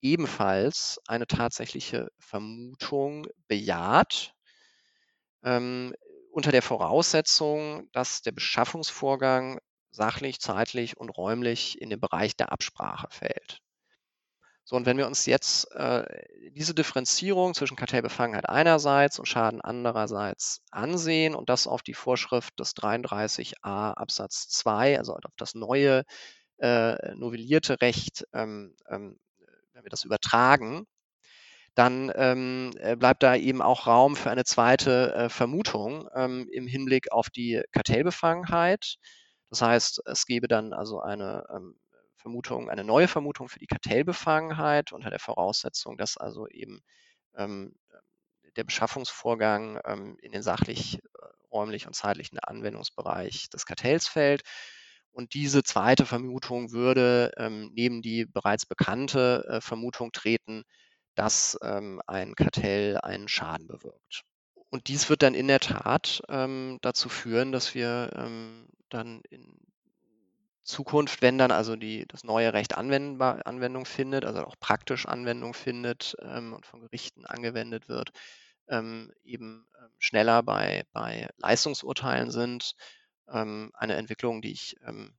[0.00, 4.34] ebenfalls eine tatsächliche Vermutung bejaht,
[5.42, 5.94] ähm,
[6.30, 9.58] unter der Voraussetzung, dass der Beschaffungsvorgang
[9.90, 13.62] sachlich, zeitlich und räumlich in den Bereich der Absprache fällt.
[14.68, 16.04] So, und wenn wir uns jetzt äh,
[16.50, 22.74] diese Differenzierung zwischen Kartellbefangenheit einerseits und Schaden andererseits ansehen und das auf die Vorschrift des
[22.74, 26.02] 33a Absatz 2, also auf das neue
[26.58, 29.20] äh, novellierte Recht, ähm, ähm,
[29.72, 30.88] wenn wir das übertragen,
[31.76, 36.66] dann ähm, äh, bleibt da eben auch Raum für eine zweite äh, Vermutung ähm, im
[36.66, 38.96] Hinblick auf die Kartellbefangenheit.
[39.50, 41.78] Das heißt, es gäbe dann also eine ähm,
[42.26, 46.80] Vermutung, eine neue Vermutung für die Kartellbefangenheit unter der Voraussetzung, dass also eben
[47.36, 47.72] ähm,
[48.56, 50.98] der Beschaffungsvorgang ähm, in den sachlich
[51.52, 54.42] räumlich und zeitlich in den Anwendungsbereich des Kartells fällt.
[55.12, 60.64] Und diese zweite Vermutung würde ähm, neben die bereits bekannte äh, Vermutung treten,
[61.14, 64.22] dass ähm, ein Kartell einen Schaden bewirkt.
[64.68, 69.65] Und dies wird dann in der Tat ähm, dazu führen, dass wir ähm, dann in
[70.66, 75.54] Zukunft, wenn dann also die, das neue Recht anwendbar, Anwendung findet, also auch praktisch Anwendung
[75.54, 78.10] findet ähm, und von Gerichten angewendet wird,
[78.68, 82.74] ähm, eben ähm, schneller bei, bei Leistungsurteilen sind.
[83.28, 85.16] Ähm, eine Entwicklung, die ich ähm,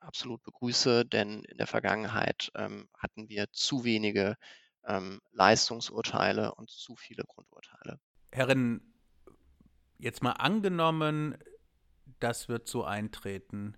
[0.00, 4.36] absolut begrüße, denn in der Vergangenheit ähm, hatten wir zu wenige
[5.32, 7.98] Leistungsurteile und zu viele Grundurteile.
[8.30, 8.94] Herrin,
[9.98, 11.36] jetzt mal angenommen,
[12.20, 13.76] das wird so eintreten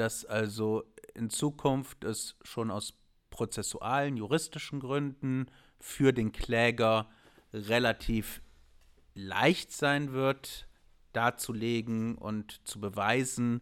[0.00, 0.84] dass also
[1.14, 2.94] in Zukunft es schon aus
[3.30, 5.46] prozessualen, juristischen Gründen
[5.80, 7.08] für den Kläger
[7.52, 8.42] relativ
[9.14, 10.66] leicht sein wird,
[11.12, 13.60] darzulegen und zu beweisen,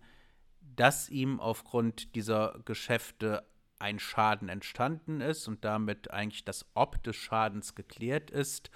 [0.61, 3.47] dass ihm aufgrund dieser Geschäfte
[3.78, 8.70] ein Schaden entstanden ist und damit eigentlich das Ob des Schadens geklärt ist,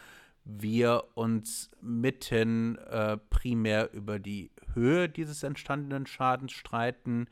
[0.45, 7.29] wir uns mithin äh, primär über die Höhe dieses entstandenen Schadens streiten,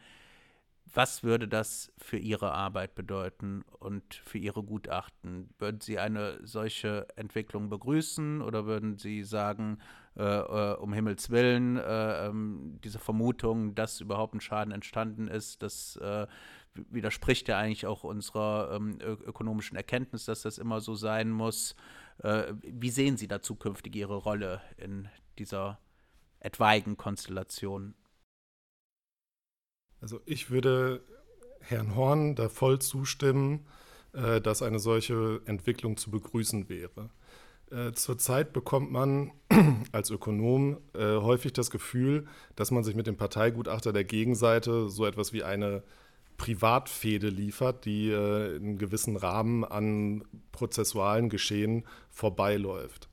[0.94, 5.50] was würde das für Ihre Arbeit bedeuten und für Ihre Gutachten?
[5.58, 9.78] Würden Sie eine solche Entwicklung begrüßen oder würden Sie sagen,
[10.16, 15.62] äh, äh, um Himmels Willen, äh, ähm, diese Vermutung, dass überhaupt ein Schaden entstanden ist,
[15.62, 16.26] das äh,
[16.74, 21.76] widerspricht ja eigentlich auch unserer ähm, ökonomischen Erkenntnis, dass das immer so sein muss.
[22.18, 25.08] Äh, wie sehen Sie da zukünftig Ihre Rolle in
[25.38, 25.78] dieser
[26.40, 27.94] etwaigen Konstellation?
[30.00, 31.00] Also ich würde
[31.60, 33.66] Herrn Horn da voll zustimmen,
[34.12, 37.10] äh, dass eine solche Entwicklung zu begrüßen wäre.
[37.70, 39.32] Äh, zurzeit bekommt man
[39.92, 42.26] als Ökonom äh, häufig das Gefühl,
[42.56, 45.82] dass man sich mit dem Parteigutachter der Gegenseite so etwas wie eine
[46.38, 53.08] Privatfehde liefert, die äh, in gewissen Rahmen an prozessualen Geschehen vorbeiläuft.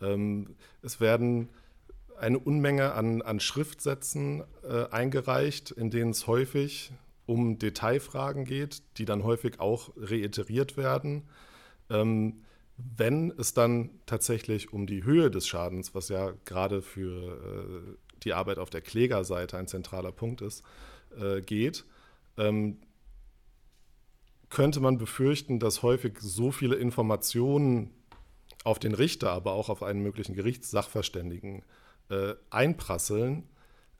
[0.00, 1.48] Ähm, es werden
[2.20, 6.92] eine Unmenge an, an Schriftsätzen äh, eingereicht, in denen es häufig
[7.26, 11.28] um Detailfragen geht, die dann häufig auch reiteriert werden.
[11.90, 12.42] Ähm,
[12.76, 18.32] wenn es dann tatsächlich um die Höhe des Schadens, was ja gerade für äh, die
[18.32, 20.62] Arbeit auf der Klägerseite ein zentraler Punkt ist,
[21.20, 21.84] äh, geht,
[22.36, 22.78] ähm,
[24.48, 27.90] könnte man befürchten, dass häufig so viele Informationen
[28.64, 31.64] auf den Richter, aber auch auf einen möglichen Gerichtssachverständigen
[32.10, 33.44] äh, einprasseln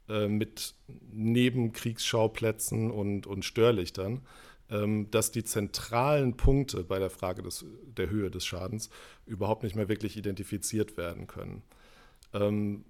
[0.09, 0.75] äh, mit
[1.13, 4.23] Nebenkriegsschauplätzen und, und Störlichtern,
[4.71, 7.65] ähm, dass die zentralen Punkte bei der Frage des,
[7.97, 8.91] der Höhe des Schadens
[9.27, 11.63] überhaupt nicht mehr wirklich identifiziert werden können.
[12.33, 12.85] Ähm,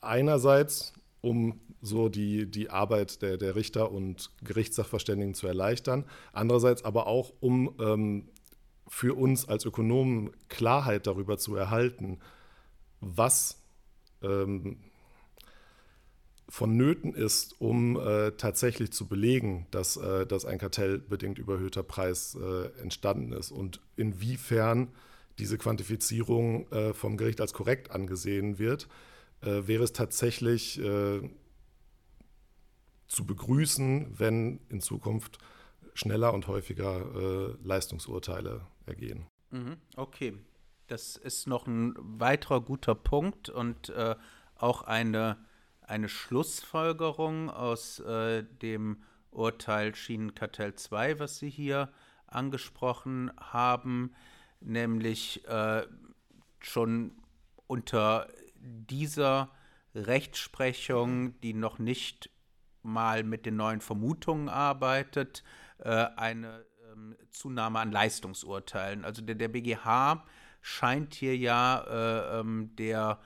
[0.00, 7.06] einerseits, um so die, die Arbeit der, der Richter und Gerichtssachverständigen zu erleichtern, andererseits aber
[7.06, 8.28] auch, um ähm,
[8.88, 12.18] für uns als Ökonomen Klarheit darüber zu erhalten,
[13.00, 13.62] was
[14.22, 14.78] ähm,
[16.48, 22.80] vonnöten ist, um äh, tatsächlich zu belegen, dass, äh, dass ein kartellbedingt überhöhter Preis äh,
[22.80, 24.88] entstanden ist und inwiefern
[25.38, 28.88] diese Quantifizierung äh, vom Gericht als korrekt angesehen wird,
[29.42, 31.20] äh, wäre es tatsächlich äh,
[33.06, 35.38] zu begrüßen, wenn in Zukunft
[35.94, 39.26] schneller und häufiger Leistungsurteile ergehen.
[39.50, 40.34] Mhm, okay,
[40.88, 44.16] das ist noch ein weiterer guter Punkt und äh,
[44.56, 45.36] auch eine,
[45.82, 51.92] eine Schlussfolgerung aus äh, dem Urteil Schienenkartell 2, was Sie hier
[52.26, 54.14] angesprochen haben,
[54.60, 55.86] nämlich äh,
[56.60, 57.12] schon
[57.66, 59.50] unter dieser
[59.94, 62.30] Rechtsprechung, die noch nicht
[62.82, 65.44] mal mit den neuen Vermutungen arbeitet,
[65.78, 69.04] äh, eine ähm, Zunahme an Leistungsurteilen.
[69.04, 70.24] Also der, der BGH
[70.60, 73.18] scheint hier ja äh, ähm, der,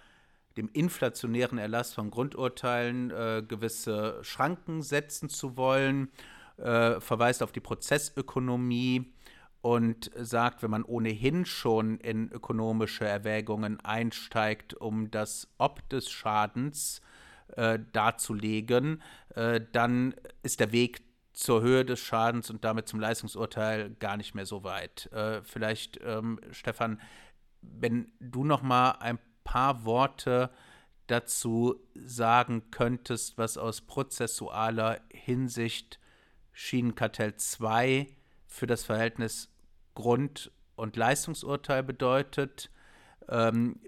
[0.56, 6.10] dem inflationären Erlass von Grundurteilen äh, gewisse Schranken setzen zu wollen,
[6.56, 9.12] äh, verweist auf die Prozessökonomie
[9.62, 17.00] und sagt, wenn man ohnehin schon in ökonomische Erwägungen einsteigt, um das Ob des Schadens
[17.56, 19.02] äh, darzulegen,
[19.34, 21.02] äh, dann ist der Weg
[21.32, 25.10] zur Höhe des Schadens und damit zum Leistungsurteil gar nicht mehr so weit.
[25.12, 27.00] Äh, vielleicht, ähm, Stefan,
[27.60, 30.50] wenn du noch mal ein paar Worte
[31.06, 35.98] dazu sagen könntest, was aus prozessualer Hinsicht
[36.52, 38.06] Schienenkartell 2
[38.46, 39.48] für das Verhältnis
[39.94, 42.70] Grund- und Leistungsurteil bedeutet,
[43.28, 43.80] ähm,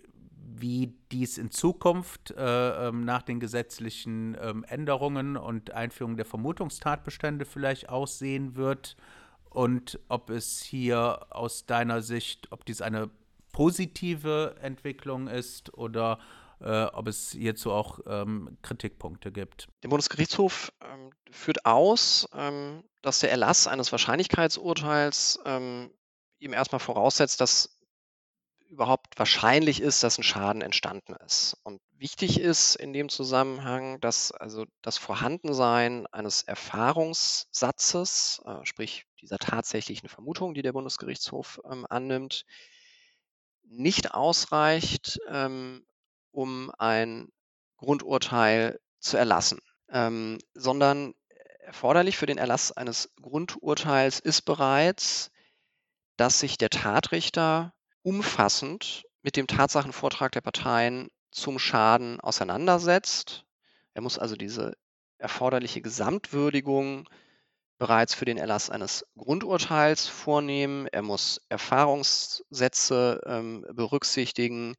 [0.47, 7.45] wie dies in Zukunft äh, ähm, nach den gesetzlichen ähm, Änderungen und Einführung der Vermutungstatbestände
[7.45, 8.97] vielleicht aussehen wird
[9.51, 13.11] und ob es hier aus deiner Sicht, ob dies eine
[13.53, 16.19] positive Entwicklung ist oder
[16.61, 19.69] äh, ob es hierzu auch ähm, Kritikpunkte gibt.
[19.83, 25.91] Der Bundesgerichtshof ähm, führt aus, ähm, dass der Erlass eines Wahrscheinlichkeitsurteils ähm,
[26.39, 27.74] ihm erstmal voraussetzt, dass
[28.75, 31.57] überhaupt wahrscheinlich ist, dass ein Schaden entstanden ist.
[31.62, 39.39] Und wichtig ist in dem Zusammenhang, dass also das Vorhandensein eines Erfahrungssatzes, äh, sprich dieser
[39.39, 42.45] tatsächlichen Vermutung, die der Bundesgerichtshof ähm, annimmt,
[43.62, 45.87] nicht ausreicht, ähm,
[46.33, 47.29] um ein
[47.77, 51.14] Grundurteil zu erlassen, ähm, sondern
[51.61, 55.31] erforderlich für den Erlass eines Grundurteils ist bereits,
[56.16, 57.72] dass sich der Tatrichter
[58.05, 63.45] umfassend mit dem Tatsachenvortrag der Parteien zum Schaden auseinandersetzt.
[63.95, 64.75] Er muss also diese
[65.19, 67.09] erforderliche Gesamtwürdigung
[67.79, 70.87] bereits für den Erlass eines Grundurteils vornehmen.
[70.93, 74.75] Er muss Erfahrungssätze ähm, berücksichtigen,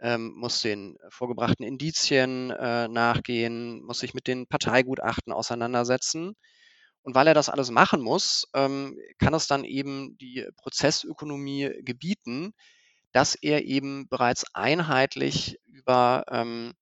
[0.00, 6.34] ähm, muss den vorgebrachten Indizien äh, nachgehen, muss sich mit den Parteigutachten auseinandersetzen.
[7.06, 12.52] Und weil er das alles machen muss, ähm, kann es dann eben die Prozessökonomie gebieten,
[13.12, 16.72] dass er eben bereits einheitlich über ähm,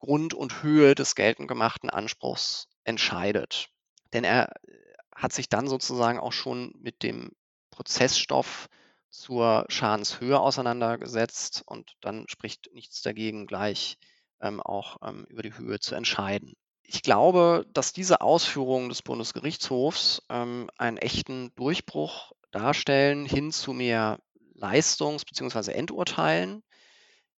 [0.00, 3.70] Grund und Höhe des geltend gemachten Anspruchs entscheidet.
[4.12, 4.72] Denn er äh,
[5.16, 7.30] hat sich dann sozusagen auch schon mit dem
[7.70, 8.68] Prozessstoff
[9.08, 13.96] zur Schadenshöhe auseinandergesetzt und dann spricht nichts dagegen, gleich
[14.42, 16.52] ähm, auch ähm, über die Höhe zu entscheiden
[16.86, 24.20] ich glaube, dass diese Ausführungen des Bundesgerichtshofs ähm, einen echten Durchbruch darstellen hin zu mehr
[24.54, 25.72] Leistungs- bzw.
[25.72, 26.62] Endurteilen.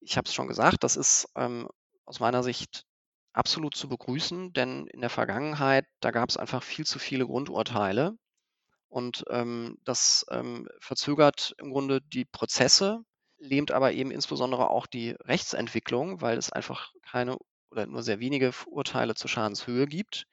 [0.00, 1.68] Ich habe es schon gesagt, das ist ähm,
[2.04, 2.84] aus meiner Sicht
[3.32, 8.16] absolut zu begrüßen, denn in der Vergangenheit, da gab es einfach viel zu viele Grundurteile.
[8.88, 13.00] Und ähm, das ähm, verzögert im Grunde die Prozesse,
[13.38, 17.36] lähmt aber eben insbesondere auch die Rechtsentwicklung, weil es einfach keine
[17.74, 20.26] oder nur sehr wenige Urteile zur Schadenshöhe gibt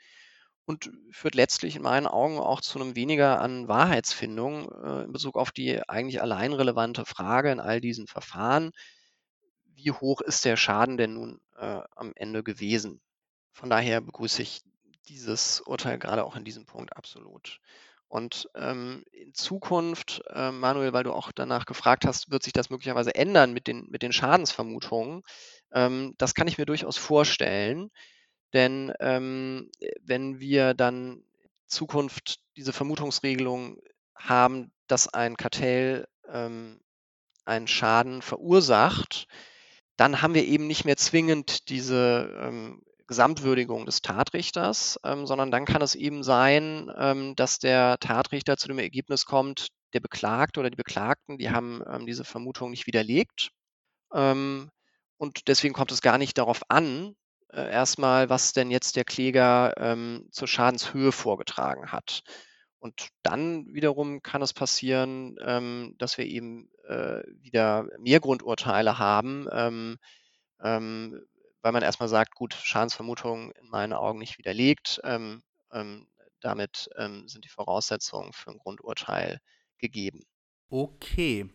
[0.65, 5.35] und führt letztlich in meinen Augen auch zu einem weniger an Wahrheitsfindung äh, in Bezug
[5.35, 8.71] auf die eigentlich allein relevante Frage in all diesen Verfahren,
[9.73, 13.01] wie hoch ist der Schaden denn nun äh, am Ende gewesen.
[13.53, 14.61] Von daher begrüße ich
[15.09, 17.59] dieses Urteil gerade auch in diesem Punkt absolut.
[18.07, 22.69] Und ähm, in Zukunft, äh, Manuel, weil du auch danach gefragt hast, wird sich das
[22.69, 25.23] möglicherweise ändern mit den, mit den Schadensvermutungen.
[25.73, 27.89] Ähm, das kann ich mir durchaus vorstellen,
[28.53, 29.69] denn ähm,
[30.01, 31.23] wenn wir dann
[31.67, 33.77] Zukunft diese Vermutungsregelung
[34.15, 36.81] haben, dass ein Kartell ähm,
[37.45, 39.27] einen Schaden verursacht,
[39.97, 45.65] dann haben wir eben nicht mehr zwingend diese ähm, Gesamtwürdigung des Tatrichters, ähm, sondern dann
[45.65, 50.69] kann es eben sein, ähm, dass der Tatrichter zu dem Ergebnis kommt, der Beklagte oder
[50.69, 53.49] die Beklagten, die haben ähm, diese Vermutung nicht widerlegt.
[54.13, 54.69] Ähm,
[55.21, 57.15] und deswegen kommt es gar nicht darauf an,
[57.53, 62.23] äh, erstmal, was denn jetzt der Kläger ähm, zur Schadenshöhe vorgetragen hat.
[62.79, 69.45] Und dann wiederum kann es passieren, ähm, dass wir eben äh, wieder mehr Grundurteile haben,
[70.57, 75.01] weil man erstmal sagt, gut, Schadensvermutung in meinen Augen nicht widerlegt.
[75.03, 76.07] Ähm, ähm,
[76.39, 79.39] damit ähm, sind die Voraussetzungen für ein Grundurteil
[79.77, 80.21] gegeben.
[80.69, 81.47] Okay,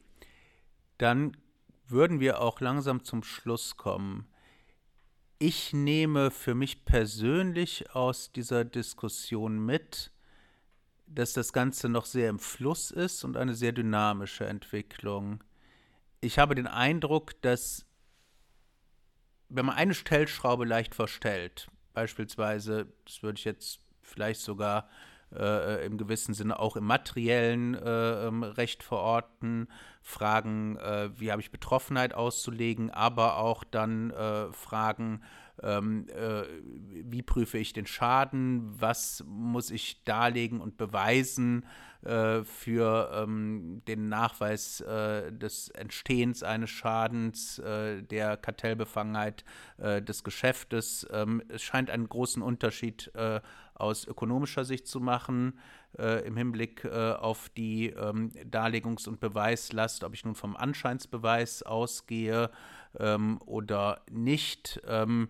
[0.98, 1.36] dann
[1.88, 4.26] würden wir auch langsam zum Schluss kommen.
[5.38, 10.10] Ich nehme für mich persönlich aus dieser Diskussion mit,
[11.06, 15.44] dass das Ganze noch sehr im Fluss ist und eine sehr dynamische Entwicklung.
[16.20, 17.86] Ich habe den Eindruck, dass
[19.48, 24.88] wenn man eine Stellschraube leicht verstellt, beispielsweise, das würde ich jetzt vielleicht sogar
[25.34, 29.68] äh, im gewissen Sinne auch im materiellen äh, ähm, Recht verorten,
[30.02, 35.22] Fragen, äh, wie habe ich Betroffenheit auszulegen, aber auch dann äh, Fragen,
[35.62, 36.42] ähm, äh,
[37.10, 41.64] wie prüfe ich den Schaden, was muss ich darlegen und beweisen
[42.04, 49.44] äh, für ähm, den Nachweis des Entstehens eines Schadens, der Kartellbefangenheit
[49.78, 51.06] des Geschäftes.
[51.48, 53.40] Es scheint einen großen Unterschied äh,
[53.76, 55.58] aus ökonomischer Sicht zu machen
[56.26, 62.50] im Hinblick auf die ähm, Darlegungs- und Beweislast, ob ich nun vom Anscheinsbeweis ausgehe
[62.98, 64.80] ähm, oder nicht.
[64.86, 65.28] Ähm,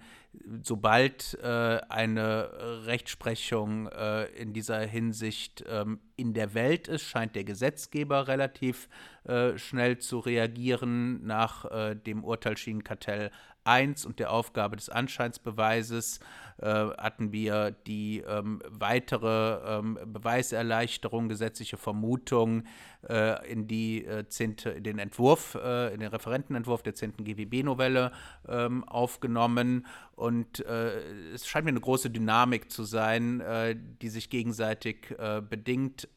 [0.63, 7.45] sobald äh, eine Rechtsprechung äh, in dieser Hinsicht ähm, in der Welt ist, scheint der
[7.45, 8.89] Gesetzgeber relativ
[9.25, 11.25] äh, schnell zu reagieren.
[11.27, 13.31] Nach äh, dem Urteil Schienenkartell
[13.67, 16.21] 1 und der Aufgabe des Anscheinsbeweises
[16.59, 22.65] äh, hatten wir die ähm, weitere ähm, Beweiserleichterung, gesetzliche Vermutung
[23.09, 27.19] äh, in, die, äh, zehnte, den Entwurf, äh, in den Referentenentwurf der 10.
[27.19, 28.13] GWB-Novelle
[28.49, 29.87] ähm, aufgenommen.
[30.15, 30.99] Und äh,
[31.35, 35.15] es scheint mir eine große Dynamik zu sein, äh, die sich gegenseitig
[35.49, 36.09] bedingt.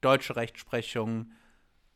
[0.00, 1.30] Deutsche Rechtsprechung,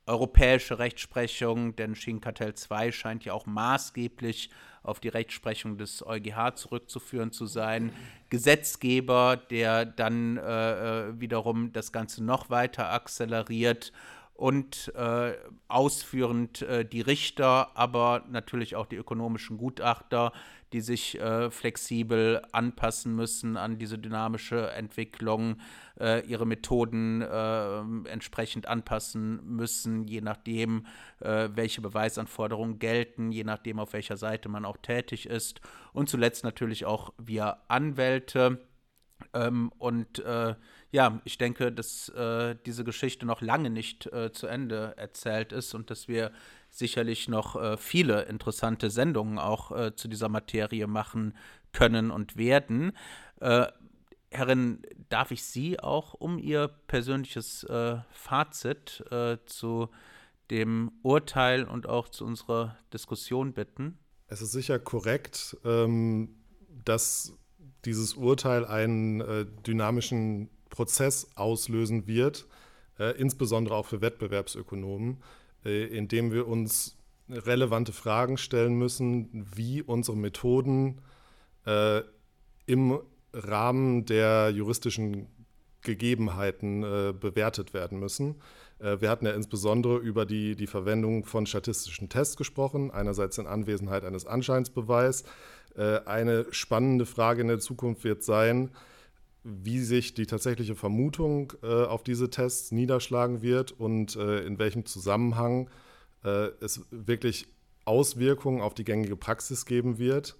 [0.08, 4.50] europäische Rechtsprechung, denn Schienenkartell 2 scheint ja auch maßgeblich
[4.82, 7.92] auf die Rechtsprechung des EuGH zurückzuführen zu sein.
[8.30, 13.92] Gesetzgeber, der dann äh, äh, wiederum das Ganze noch weiter akzeleriert
[14.34, 15.32] und äh,
[15.66, 20.32] ausführend äh, die Richter, aber natürlich auch die ökonomischen Gutachter,
[20.72, 25.60] die sich äh, flexibel anpassen müssen an diese dynamische Entwicklung,
[25.98, 30.86] äh, ihre Methoden äh, entsprechend anpassen müssen, je nachdem,
[31.20, 35.60] äh, welche Beweisanforderungen gelten, je nachdem, auf welcher Seite man auch tätig ist
[35.92, 38.66] und zuletzt natürlich auch wir Anwälte.
[39.34, 40.54] Ähm, und äh,
[40.90, 45.74] ja, ich denke, dass äh, diese Geschichte noch lange nicht äh, zu Ende erzählt ist
[45.74, 46.32] und dass wir
[46.78, 51.36] sicherlich noch äh, viele interessante Sendungen auch äh, zu dieser Materie machen
[51.72, 52.92] können und werden.
[53.40, 53.66] Äh,
[54.30, 59.02] Herrin, darf ich Sie auch um Ihr persönliches äh, Fazit
[59.46, 59.88] zu
[60.50, 63.98] dem Urteil und auch zu unserer Diskussion bitten?
[64.26, 66.36] Es ist sicher korrekt, ähm,
[66.84, 67.32] dass
[67.84, 72.46] dieses Urteil einen äh, dynamischen Prozess auslösen wird,
[72.98, 75.24] äh, insbesondere auch für Wettbewerbsökonomen, äh,
[75.68, 76.96] indem wir uns
[77.28, 81.00] relevante Fragen stellen müssen, wie unsere Methoden
[81.66, 82.02] äh,
[82.66, 82.98] im
[83.32, 85.26] Rahmen der juristischen
[85.82, 88.36] Gegebenheiten äh, bewertet werden müssen.
[88.78, 93.46] Äh, wir hatten ja insbesondere über die, die Verwendung von statistischen Tests gesprochen, einerseits in
[93.46, 95.24] Anwesenheit eines Anscheinsbeweis.
[95.76, 98.70] Äh, eine spannende Frage in der Zukunft wird sein,
[99.48, 104.84] wie sich die tatsächliche Vermutung äh, auf diese Tests niederschlagen wird und äh, in welchem
[104.84, 105.70] Zusammenhang
[106.24, 107.46] äh, es wirklich
[107.84, 110.36] Auswirkungen auf die gängige Praxis geben wird.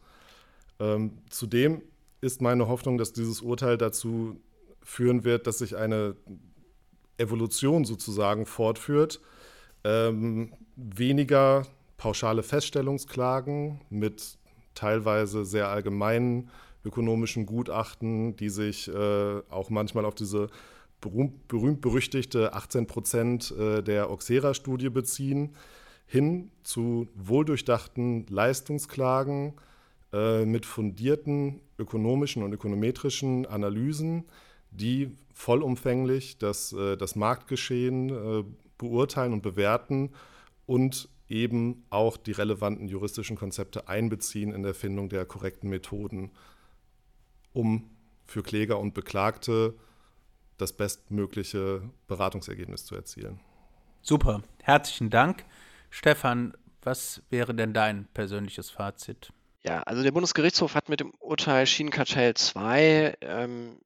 [0.78, 1.82] Ähm, zudem
[2.20, 4.40] ist meine Hoffnung, dass dieses Urteil dazu
[4.82, 6.16] führen wird, dass sich eine
[7.16, 9.20] Evolution sozusagen fortführt.
[9.84, 14.38] Ähm, weniger pauschale Feststellungsklagen mit
[14.74, 16.50] teilweise sehr allgemeinen
[16.84, 20.48] ökonomischen Gutachten, die sich äh, auch manchmal auf diese
[21.00, 25.54] berühmt-berüchtigte 18 Prozent äh, der Oxera-Studie beziehen,
[26.06, 29.54] hin zu wohldurchdachten Leistungsklagen
[30.12, 34.24] äh, mit fundierten ökonomischen und ökonometrischen Analysen,
[34.70, 38.44] die vollumfänglich das, äh, das Marktgeschehen äh,
[38.78, 40.10] beurteilen und bewerten
[40.66, 46.30] und eben auch die relevanten juristischen Konzepte einbeziehen in der Findung der korrekten Methoden
[47.58, 47.90] um
[48.24, 49.74] für Kläger und Beklagte
[50.58, 53.40] das bestmögliche Beratungsergebnis zu erzielen.
[54.00, 55.44] Super, herzlichen Dank.
[55.90, 59.32] Stefan, was wäre denn dein persönliches Fazit?
[59.64, 63.80] Ja, also der Bundesgerichtshof hat mit dem Urteil Schienenkartell 2 ähm,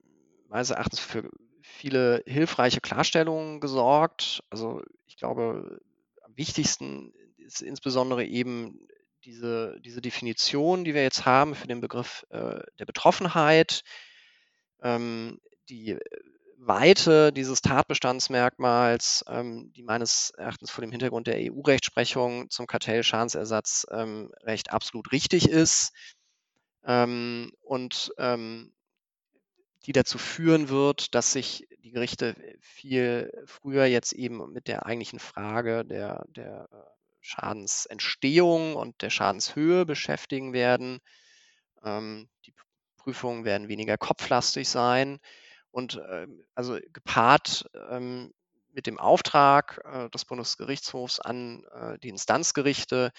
[0.49, 1.31] meines Erachtens für
[1.62, 4.43] viele hilfreiche Klarstellungen gesorgt.
[4.51, 5.81] Also ich glaube,
[6.23, 8.87] am wichtigsten ist insbesondere eben
[9.25, 13.83] diese, diese Definition, die wir jetzt haben für den Begriff äh, der Betroffenheit,
[14.83, 15.99] ähm, die
[16.64, 24.31] Weite dieses Tatbestandsmerkmals, ähm, die meines Erachtens vor dem Hintergrund der EU-Rechtsprechung zum Kartellschadensersatz ähm,
[24.43, 25.93] recht absolut richtig ist
[26.85, 28.73] ähm, und ähm,
[29.87, 35.18] die dazu führen wird, dass sich die Gerichte viel früher jetzt eben mit der eigentlichen
[35.18, 36.77] Frage der, der äh,
[37.23, 41.01] Schadensentstehung und der Schadenshöhe beschäftigen werden.
[41.85, 42.53] Ähm, die
[42.99, 45.18] Prüfungen werden weniger kopflastig sein
[45.70, 48.33] und ähm, also gepaart ähm,
[48.73, 53.12] mit dem Auftrag äh, des Bundesgerichtshofs an äh, die Instanzgerichte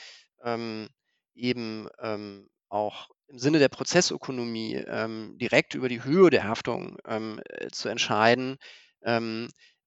[0.44, 0.90] ähm,
[1.36, 7.70] eben ähm, auch im Sinne der Prozessökonomie ähm, direkt über die Höhe der Haftung äh,
[7.72, 8.58] zu entscheiden,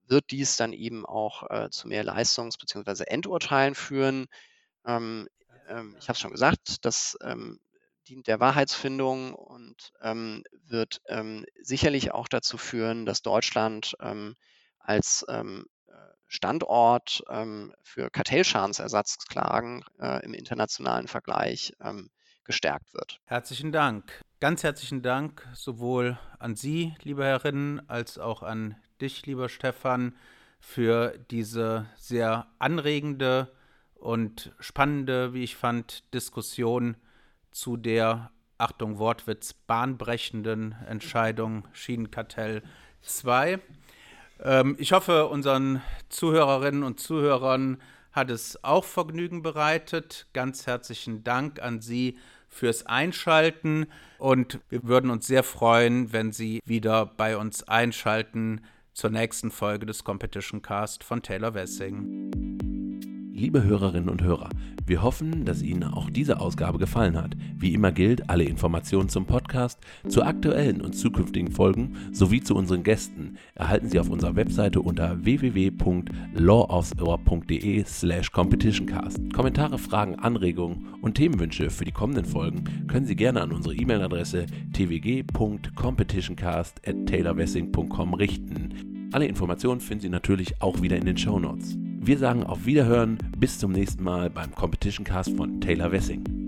[0.09, 3.05] wird dies dann eben auch äh, zu mehr Leistungs- bzw.
[3.05, 4.27] Endurteilen führen.
[4.87, 5.29] Ähm,
[5.69, 7.61] ähm, ich habe es schon gesagt, das ähm,
[8.09, 14.37] dient der Wahrheitsfindung und ähm, wird ähm, sicherlich auch dazu führen, dass Deutschland ähm,
[14.79, 15.45] als äh,
[16.29, 17.23] Standort
[17.85, 21.73] für Kartellschadensersatzklagen äh, im internationalen Vergleich
[22.43, 23.21] gestärkt wird.
[23.27, 24.21] Herzlichen Dank.
[24.41, 30.14] Ganz herzlichen Dank sowohl an Sie, liebe Herrinnen, als auch an dich, lieber Stefan,
[30.61, 33.53] für diese sehr anregende
[33.94, 36.97] und spannende, wie ich fand, Diskussion
[37.51, 42.62] zu der, Achtung Wortwitz, bahnbrechenden Entscheidung Schienenkartell
[43.03, 43.61] 2.
[44.42, 47.80] Ähm, ich hoffe, unseren Zuhörerinnen und Zuhörern
[48.12, 50.26] hat es auch Vergnügen bereitet.
[50.32, 52.18] Ganz herzlichen Dank an Sie
[52.49, 53.86] fürs Einschalten
[54.18, 58.62] und wir würden uns sehr freuen, wenn Sie wieder bei uns einschalten
[58.97, 62.66] zur nächsten Folge des Competition Cast von Taylor Wessing.
[63.37, 64.49] Liebe Hörerinnen und Hörer,
[64.87, 67.37] wir hoffen, dass Ihnen auch diese Ausgabe gefallen hat.
[67.59, 69.78] Wie immer gilt, alle Informationen zum Podcast,
[70.09, 75.22] zu aktuellen und zukünftigen Folgen sowie zu unseren Gästen erhalten Sie auf unserer Webseite unter
[75.22, 79.34] www.lawofsohr.de slash competitioncast.
[79.34, 84.47] Kommentare, Fragen, Anregungen und Themenwünsche für die kommenden Folgen können Sie gerne an unsere E-Mail-Adresse
[84.72, 86.97] twg.competitioncast at
[88.18, 89.11] richten.
[89.12, 91.76] Alle Informationen finden Sie natürlich auch wieder in den Show Notes.
[92.07, 96.45] Wir sagen auf Wiederhören, bis zum nächsten Mal beim Competition Cast von Taylor Wessing.